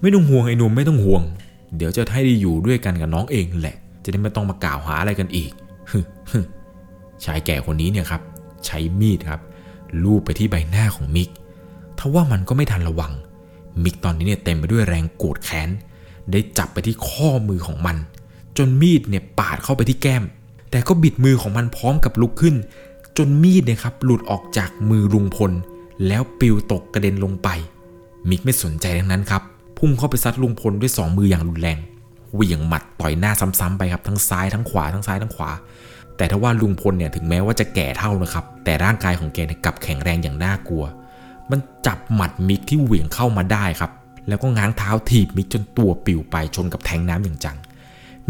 [0.00, 1.22] ไม่ต้องห่วงไอ้หนุ่มไม่ต้องห่วง
[1.76, 5.50] เดี๋ยวจะให้ได้อยู่ด้วยกันกับน้องเองแหละ จะได้ไม่ต้องมากล่าวหาอะไรกันอีก
[7.24, 8.22] ชายแก่คนนี้เนี่ยครับ
[8.66, 9.40] ใช้มีดครับ
[10.02, 11.28] ลูบไปที่ใบหน้าของมิก
[11.98, 13.12] ทว่ามันก็ไม่ทันระวัง
[13.82, 15.68] มิกตอนนี้เนี่ยเต็มไปด้วยแรงโกรธแค้น
[16.30, 17.96] ได้จับไปที่ข้อมือของมัน
[18.58, 20.24] จนมีดเนี่ยปาดเข้าไปที่แก้ม
[20.70, 22.54] แต่ก็บิดมือของมันพร้อมกับลุกขึ้น
[23.16, 25.52] จนมีดเนี่ยครับหลุดออกจากมือลุงพล
[26.06, 27.48] แล้วปลิวตกกระเด็นลงไป
[28.28, 29.42] มิกไม่สนใจทั้งนั้นครับ
[29.78, 31.78] พุ่งเข้าไปซัดลุงพลด้วยสองมืออย่างรุนแรง
[32.34, 35.50] เหวี่ยงหมัดต่อยหน้าซ้ำๆไปครับทั้งซ้ายทั้งขวาทั้งซ้ายทั้งขวา
[36.16, 40.84] แต่ถ้าว่าลุงพลเนี่ยถึงแม้ว่าจะแก่เท่านะครับ แต่ร่างกายของแกเนี่ยกลับแข็งแรงอย่างน่ากลัว
[41.50, 43.90] มันจับหมัดมิกที่เหวี่ยงเข้ามาได้ครับ
[44.28, 47.56] แล้วก็ง้างเท้าถีบมิกจนตัวปลิวไปชนกับแทงก์น้ำอย่างจัง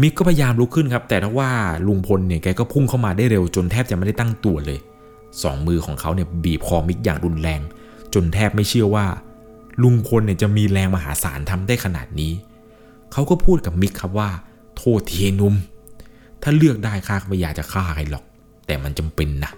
[0.01, 1.51] มิกก็พยายามลุกขึ้นครับ แต่ถ้าว่า
[1.87, 4.79] ลุงพลเนี่ยแกก็พุ่งเข้ามาได้เร็วจนแทบจะไม่ได้ตั้งตัวเลย
[5.43, 7.61] สองมือของเขาเนี่ยบีบคอมิกอย่างรุนแรง
[8.13, 9.05] จนแทบไม่เชื่อว่า
[9.83, 12.33] ลุงพลเนี่ยจะมีแรงมหาศาลทำได้ขนาดนี้
[13.11, 14.29] เขาก็พูดกับมิกครับว่า
[14.77, 15.55] โทษทีหนุ่ม
[16.41, 18.23] ถ้าเลือกได้ข้าก็ไม่อยากจะฆ่าใครหรอก
[18.65, 19.51] แต่มันจำเป็นนะ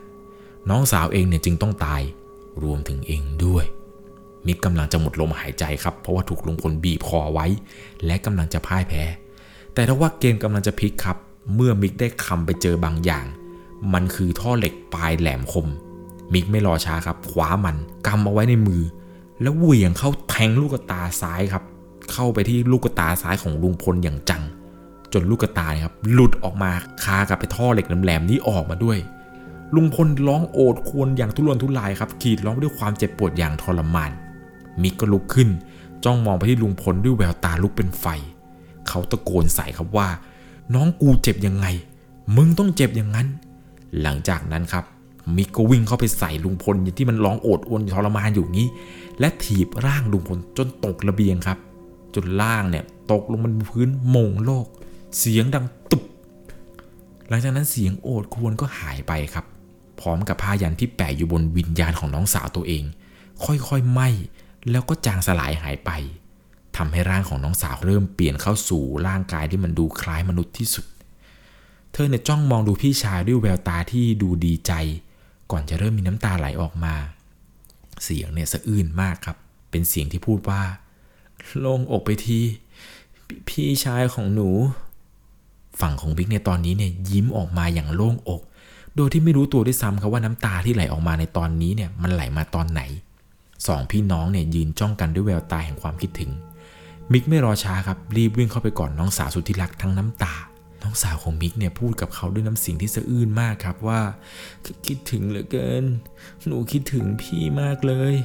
[0.69, 2.01] น้องสาวเองเนี่ยจึงต้องตาย
[2.63, 3.65] รวมถึงเองด้วย
[4.45, 7.45] มิกกำลังจะหมดลมหายใจครับ เพราะว่าถูกลุงพลบีบคอไว้
[8.05, 9.03] และกำลังจะพ่ายแพ้
[9.77, 11.17] แต่ถ้าว่าเกมกำลังจะพลิกครับ
[11.55, 13.25] เมื่อมิกได้คำไปเจอบางอย่าง
[13.93, 15.67] มันคือท่อเหล็กปลายแหลมคม
[16.33, 17.75] มิกไม่รอช้าครับคว้ามัน
[18.07, 18.81] กำเอาไว้ในมือ
[19.41, 21.63] แล้วเหวี่ยงเข้าแทงลูกตาซ้ายครับ
[22.11, 24.43] เข้าไปที่ลูกตาซ้ายของลุงพลอย่างจัง
[25.13, 26.71] จนลูกตาครับหลุดออกมา
[27.03, 28.97] คากับไปท่อเหล็กแหลมๆนี้ออกมาด้วย
[29.75, 34.11] ลุงพลร้องโอดครวญอย่างทุรนทุรายครับขีดร้องด้วยความเจ็บปวดอย่างทรมาน
[34.81, 35.49] มิกก็ลุกขึ้น
[36.03, 38.07] จ้องมองไปที่ลุงพลด้วยแววตาลุกเป็นไฟ
[38.89, 40.07] เขาตะโกนใส่ครับว่า
[40.75, 41.67] น้องกูเจ็บยังไง
[42.35, 43.27] มึงต้องเจ็บอย่างนั้น
[44.01, 44.85] หลังจากนั้นครับ
[45.35, 48.67] มิกก็วิ่งเข้าไปใส่ลุงพลที่มันร้องโอดโอนทรมานอยู่งี้
[49.19, 51.57] และถีบร่างลุงพลจนตกระเบียงครับ
[52.15, 54.65] จนล่างเนี่ยตกลงบนพื้นมงโลก
[55.17, 56.03] เสียงดังตุบ
[57.29, 59.45] หลังจากนั้นเสียงโอดครวญก็หายไปครับ
[59.99, 62.83] พร้อมกับผ้ายันที่แปะอยู่บนวิญญาณของน้องสาวตัวเอง
[63.45, 64.07] ค่อยๆไหม้
[64.71, 65.91] แล้วก็จางสลายหายไป
[66.77, 70.85] ทำให้ร่างของน้องสาวเริ่มเปลี่ยนเข้าสู่ร่างกายที่มันดูคล้ายมนุษย์ที่สุด
[71.91, 74.73] เธอเนี่ยจ้องมองดูพี่ชายด้วยแววตาที่ดูดีใจ
[75.51, 76.95] ก่อนจะเริ่มมีน้ำตาไหลออกมา
[78.03, 79.37] เสียงเนี่ยสะอื้นมากครับ
[79.69, 80.61] เป็นเสียงที่พูดว่า
[81.57, 82.39] โล่งอกไปที
[83.27, 84.49] พพี่ชายของหนู
[85.81, 88.41] ฝั่งของบิ๊กในตอนนี้เนี่ยยิ้มออกมาอย่างโล่งอก
[88.95, 92.81] โดยที่ไม่รู้ตัวด้วยซ้ำครับว่าน้ำตาที่ไหลออกมาในตอนนี้เนี่ยมันไหลมาตอนไหน
[93.67, 96.31] สองพี่น้องเนี่ยยืนจ้องกันด้วยแววตาแห่งความคิดถึง
[97.11, 100.35] มิกไม่รอช้าครับรีบวิ่งเข้าไปก่อนน้องสาวสุดที่รักทั้งน้ำตา
[100.83, 104.01] น้องสาวของมิกเนี่ยพูดกับเขาด้วยน้ำเสียงที่สะอื้นมากครับว่า
[104.65, 105.83] คคิดถึงเหลือเกิน
[106.47, 108.15] หนูคิดถึงพี่มากเลย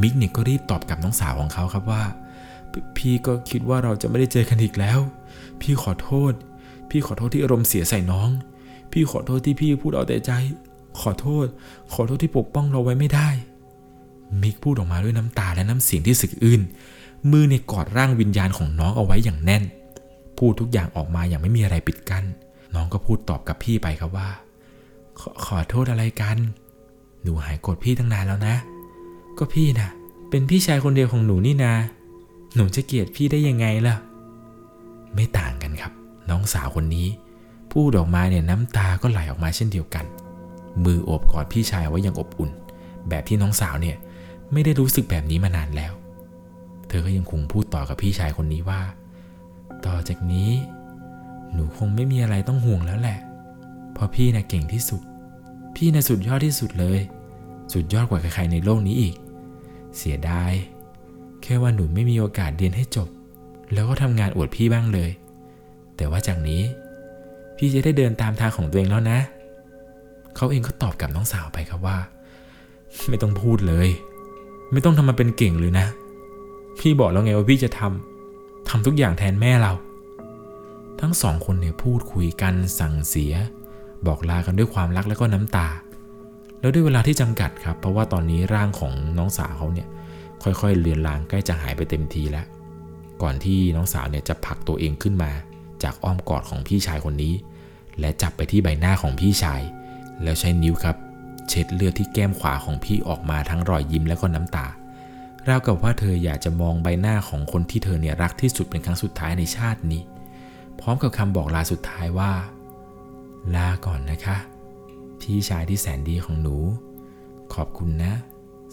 [0.00, 2.02] มิกเนี่ยก็รีบตอบกับน้องสาวของเขาครับว่า
[2.72, 4.98] พพี่ก็คิดว่าเราจะไม่ได้เจอกันอีกแล้ว
[5.60, 6.32] พี่ขอโทษ
[6.90, 8.28] พี่ขอโทษที่อารมณ์เสียใส่น้อง
[8.92, 10.32] พี่ขอโทษที่พี่พูดเอาแต่ใจ
[11.00, 11.46] ขอโทษ
[11.92, 13.28] ขอโทษที่ปกป้องเราไว้ไม่ได้
[14.42, 16.60] มิกพูดออกมาด้วยน้ำตาและน้ำเสียงที่สึกอื้น
[17.30, 19.62] มือในกอดร่างวิญญาณของน้องเอาไว้อย่างแน่น
[20.38, 22.24] พูดทุกอย่างออกมาอย่างไม่มีอะไรปิดกัน้น
[22.74, 24.28] น้องก็พูดตอบกับพี่ไปครับว่า
[25.20, 26.38] ขอขอโทษอะไรกัน
[27.22, 28.56] หนูหายโกรธพี่ตั้งนานแล้วนะ
[29.38, 29.88] ก็พี่นะ
[30.30, 31.72] เป็นพี่ชายคนเดียวของหนูนี่นา
[32.54, 33.96] หนูจะเกลียดพี่ได้ยังไงล่ะ
[35.14, 35.92] ไม่ต่างกันครับ
[36.30, 37.06] น้องสาวคนนี้
[37.72, 40.04] พูดออกมาเนี่ยน้ำตาก็ไหลออกมาเช่นเดียวกัน
[40.84, 42.50] มือโอบกอดพี่ชายไว้อย่างอบอุ่น
[43.08, 43.96] แบบที่น้องสาวเนี่ย
[44.52, 45.92] ไม่ได้รู้สึกแบบนี้มานานแล้ว
[46.88, 48.80] เธอก็ยังคงพูดต่อกับพี่ชายคนนี้ว่า
[49.86, 50.50] ต่อจากนี้
[51.52, 53.18] หนูคงไม่มีอะไรต้องห่วงแล้วแหละ
[53.92, 55.02] เพราะพี่น่ะเก่งที่สุด
[55.76, 56.98] พี่น่ะสุดยอดที่สุดเลย
[57.72, 59.16] สุดยอดกว่าใครๆในโลกนี้อีก
[59.96, 60.52] เสียดาย
[61.42, 63.08] แค่ว่าหนูไม่มีโอกาสเรียนให้จบ
[63.72, 65.10] แล้วก็ทำงานอวดพี่บ้างเลย
[65.96, 66.62] แต่ว่าจากนี้
[67.56, 69.18] พี่จะได้เดินตามทางของตัวเองแล้วนะ
[70.36, 71.98] เขาเองก็ตอบกับน้องสาวไปครับว่า
[73.08, 73.88] ไม่ต้องพูดเลย
[74.72, 75.86] ไม่ต้องทำมาเป็นเก่งเลยนะ
[76.80, 79.72] พี่บอกแล้วไงว่าพี่จะทำทำทุกอย่างแทนแม่เรา
[81.00, 83.34] ทั้งสองคนเนี่ยพูดคุยกันสั่งเสีย
[84.06, 85.68] บอกลากันด้วยความรักและก็น้ำตา
[86.60, 89.88] แล้วด้วยเวลาที่จำกัดครับ เพราะว่าตอนนี้ร่างของน้องสาวเขาเนี่ย
[90.42, 92.46] ค่อยๆเลือนลางใกล้จะหายไปเต็มทีแล้ว
[93.22, 95.32] ก่อนที่น้องสาวเนี่ยจะผลักตัวเองขึ้นมา
[95.82, 97.34] จากอ้อมกอดของพี่ชายคนนี้
[98.00, 99.60] และจับไปที่ใบหน้าของพี่ชาย
[100.22, 100.96] แล้วใช้นิ้วครับ
[101.48, 104.66] เช็ดเลือดที่แก้มขวาของพี่ออกมาทั้งรอยยิ้มและก็น้ำตา
[105.48, 110.02] ราวกับว่าเธออยากจะมองใบหน้าของคนที่เธอเนี่ยรักที่สุดเป็นครั้งสุดท้ายในชาตินี้
[110.80, 112.32] พร้อมกับคำบอกลาสุดท้ายว่า
[113.54, 114.36] ลาก่อนนะคะ
[115.20, 116.56] พี่ชายที่แสนดีของหนู
[117.54, 118.12] ขอบคุณนะ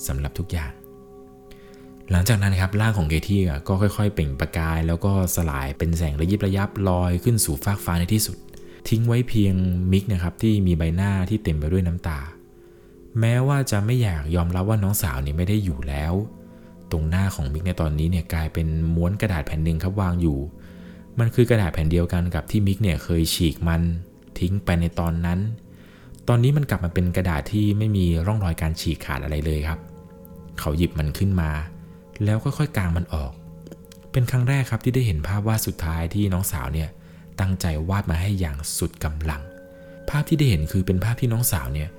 [0.08, 0.72] สำหรับทุกอย่าง
[2.12, 8.38] หลังจากนั้นครับร่างของเกที่ก็ค่อยๆ เปล่งประกาย แล้วก็สลายเป็นแสงระยิบระยับลอยขึ้นสู่ฟากฟ้าในที่สุด
[8.90, 9.56] ทิ้งไว้เพียง
[9.92, 12.20] มิกนะครับที่มีใบหน้าที่เต็มไปด้วยน้ำตา
[13.20, 16.14] แม้ว่าจะไม่อยากยอมรับว่าน้องสาวนี่ไม่ได้อยู่แล้ว
[16.94, 20.40] ตรงหน้าของมิกในตอนนี้เนี่ยกลายเป็นม้วนกระดาษแผ่นหนึ่งครับวางอยู่
[21.20, 23.82] มันคือกระดาษแผ่นเดียวกันกับที่มิกเนี่ยเคยฉีกมัน
[24.40, 25.40] ทิ้งไปในตอนนั้น
[26.28, 29.80] ตอนนี้มันกลับมาเป็นกระดาษที่ไม่มีร่องรอยการฉีกขาดอะไรเลยครับ
[30.60, 31.52] เขาหยิบมันขึ้นมา
[32.24, 33.32] แล้วค่อยๆกางมันออก
[34.12, 36.90] เป็นครั้งแรกครับที่ได้เห็นภาพวาดสุดท้ายที่น้องสาวเนี่ย
[37.40, 39.42] ตั้งใจวาดมาให้อย่างสุดกำลัง
[40.10, 41.90] ภาพที่ได้เห็นคือเป็นภาพที่น้องสาวเนี่ย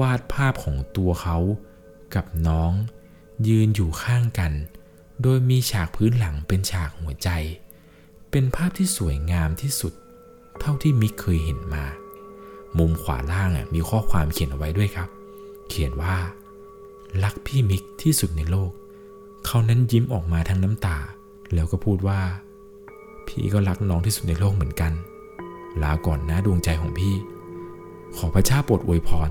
[0.00, 1.36] วาดภาพของตัวเขา
[2.14, 2.72] กับน้อง
[3.48, 4.52] ยืนอยู่ข้างกัน
[5.22, 7.28] โดยมีฉากพื้นหลังเป็นฉากหัวใจ
[8.30, 9.92] เป็นภาพที่สวยงามที่สุด
[10.60, 11.84] เท่าที่มิกเคยเห็นมา
[12.78, 15.08] มุมขวาล่างมีข้อความเขียนเอาไว้ด้วยครับ
[15.68, 16.16] เขียนว่า
[17.24, 18.70] รักพี่มิกที่สุดในโลก
[19.46, 20.98] เขานั้นยิ้มออกมาทั้งน้ำตา
[21.54, 22.20] แล้วก็พูดว่า
[23.26, 24.92] พี่ก็รักน้องที่สุดในโลกเหมือนกัน
[25.82, 27.14] ลาก่อนนะดวงใจของพี่
[28.16, 29.30] ขอพระเจ้าโปรดอวยพร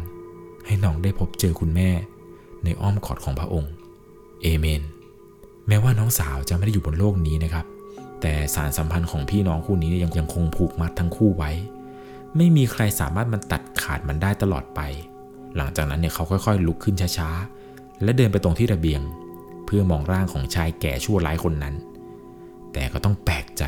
[0.66, 1.90] ให้น้องได้พบเจอคุณแม่
[2.64, 3.72] ในอ้อมกอดของพระองค์
[4.44, 4.82] เอเมน
[5.68, 7.66] แม้ว่าน้องสาวจะไม่ได้อยู่บนโลกนี้นะครับ
[8.22, 11.52] แต่สารสัมพันธ์ของพี่น้องคู่นี้ยังยังคงผูกมัดทั้งคู่ไว้
[12.38, 14.80] ไม่มีใครสามารถมันตัดขาดมันได้ตลอดไป
[15.56, 19.02] หลังจากนั้นเนี่ยเขาค่อยๆ ลุกขึ้นช้าๆ และเดินไปตรงที่ระเบียง
[19.66, 21.76] เพื่อมองร่างของชายแก่ชั่วร้ายคนนั้น
[22.74, 23.64] แต่ก็ต้องแปลกใจ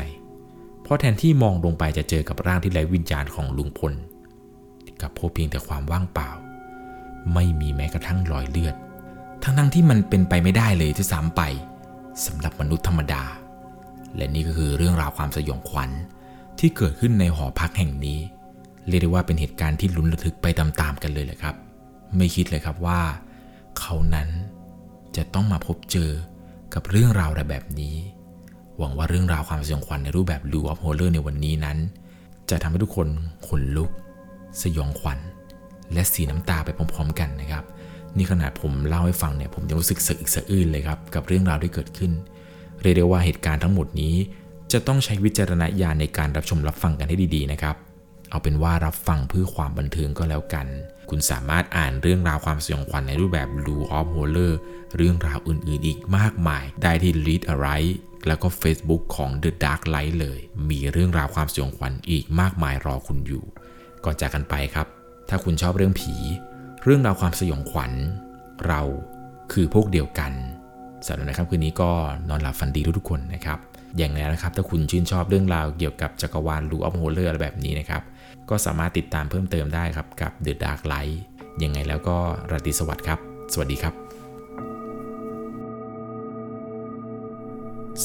[0.82, 3.92] เพราะแทนที่มองลงไปจะเจอกับร่างที่ไร้วิญญาณของลุงพล
[5.00, 6.30] กับพบเพียงแต่ความว่างเปล่า
[7.34, 8.74] ไม่มีแม้กระทั่งรอยเลือด
[9.42, 11.42] ทั้งๆที่มันเป็นไปไม่ได้เลยที่ซ้ำไป
[12.26, 13.22] สำหรับมนุษย์ธรรมดา
[14.16, 15.90] และนี่ก็คือเรื่องราวความสยองขวัญ
[16.58, 18.18] ที่เกิดขึ้นในหอพักแห่งนี้
[18.88, 21.54] เรียกได้ว่าเป็นเหตุการณ์ที่ลุ้นระทึกไปตามๆกันเลยแหละครับ
[22.16, 23.00] ไม่คิดเลยครับว่า
[23.78, 24.28] เขานั้น
[25.16, 26.10] จะต้องมาพบเจอ
[26.74, 27.96] กับเรื่องราวแบบนี้
[28.78, 31.78] หวังว่าเรื่องราวความสยองขวัญในรูปแบบ Lu of Horror ในวันนี้นั้น
[32.50, 33.08] จะทำให้ทุกคน
[33.46, 33.90] ขนลุก
[34.62, 35.18] สยองขวัญ
[35.92, 37.64] และสีน้ำตาไปพร้อมๆกันนะครับ
[38.16, 42.12] นี่ขนาดผมเล่าให้ฟังเนี่ยผมยังรู้สึกสะอึกสะอื้นเลยครับ กับเรื่องราวที่เกิดขึ้น
[42.82, 44.14] เรียกได้ว่าเหตุการณ์ทั้งหมดนี้
[44.72, 47.76] จะต้องใช้วิจารณญาณในการรับชมรับฟังกันให้ดีๆนะครับ
[48.30, 50.66] เอาเป็นว่ารับฟังเพื่อความบันเทิงก็แล้วกัน
[51.10, 54.54] คุณสามารถอ่านเรื่องราวความสยองขวัญในรูปแบบ Blue of Horror
[54.96, 57.96] เรื่องราวอื่นๆ อีกมากมาย ได้ที่ Read a r i g h t
[58.26, 60.38] แล้วก็ Facebook ของ The Dark Light เลย
[60.70, 63.44] มีเรื่องราวความสยองขวัญอีกมากมายรอคุณอยู่
[64.04, 64.86] ก่อนจากกันไปครับ
[65.28, 66.14] ถ้าคุณชอบเรื่องผี
[66.88, 67.92] เรื่องราวความสยองขวัญ
[68.66, 68.80] เรา
[69.52, 70.32] คือพวกเดียวกัน
[71.06, 71.90] สำหรับในค่ำคืนนี้ก็
[72.28, 73.58] นอนหลับฝันดีทุกๆคนนะครับ
[73.98, 78.02] อย่างไรนะครับ ถ้าคุณชื่นชอบเรื่องราวเกี่ยวกับจักรวาลลูออฟโฮเลอร์อะไรแบบนี้นะครับ
[78.50, 81.16] ก็สามารถติดตามเพิ่มเติมได้ครับกับ The Dark Light
[81.62, 82.16] ยังไงแล้วก็
[82.50, 83.18] ราตรีสวัสดิ์ครับ
[83.52, 83.94] สวัสดีครับ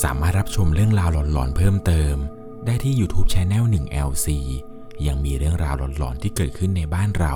[0.03, 2.15] สามารถรับชมเรื่องราวหลอนๆเพิ่มเติม
[2.65, 4.27] ได้ที่ YouTube Channel 1 LC
[5.07, 7.35] ยังมีเรื่องราวหลอนๆที่เกิดขึ้นในบ้านเรา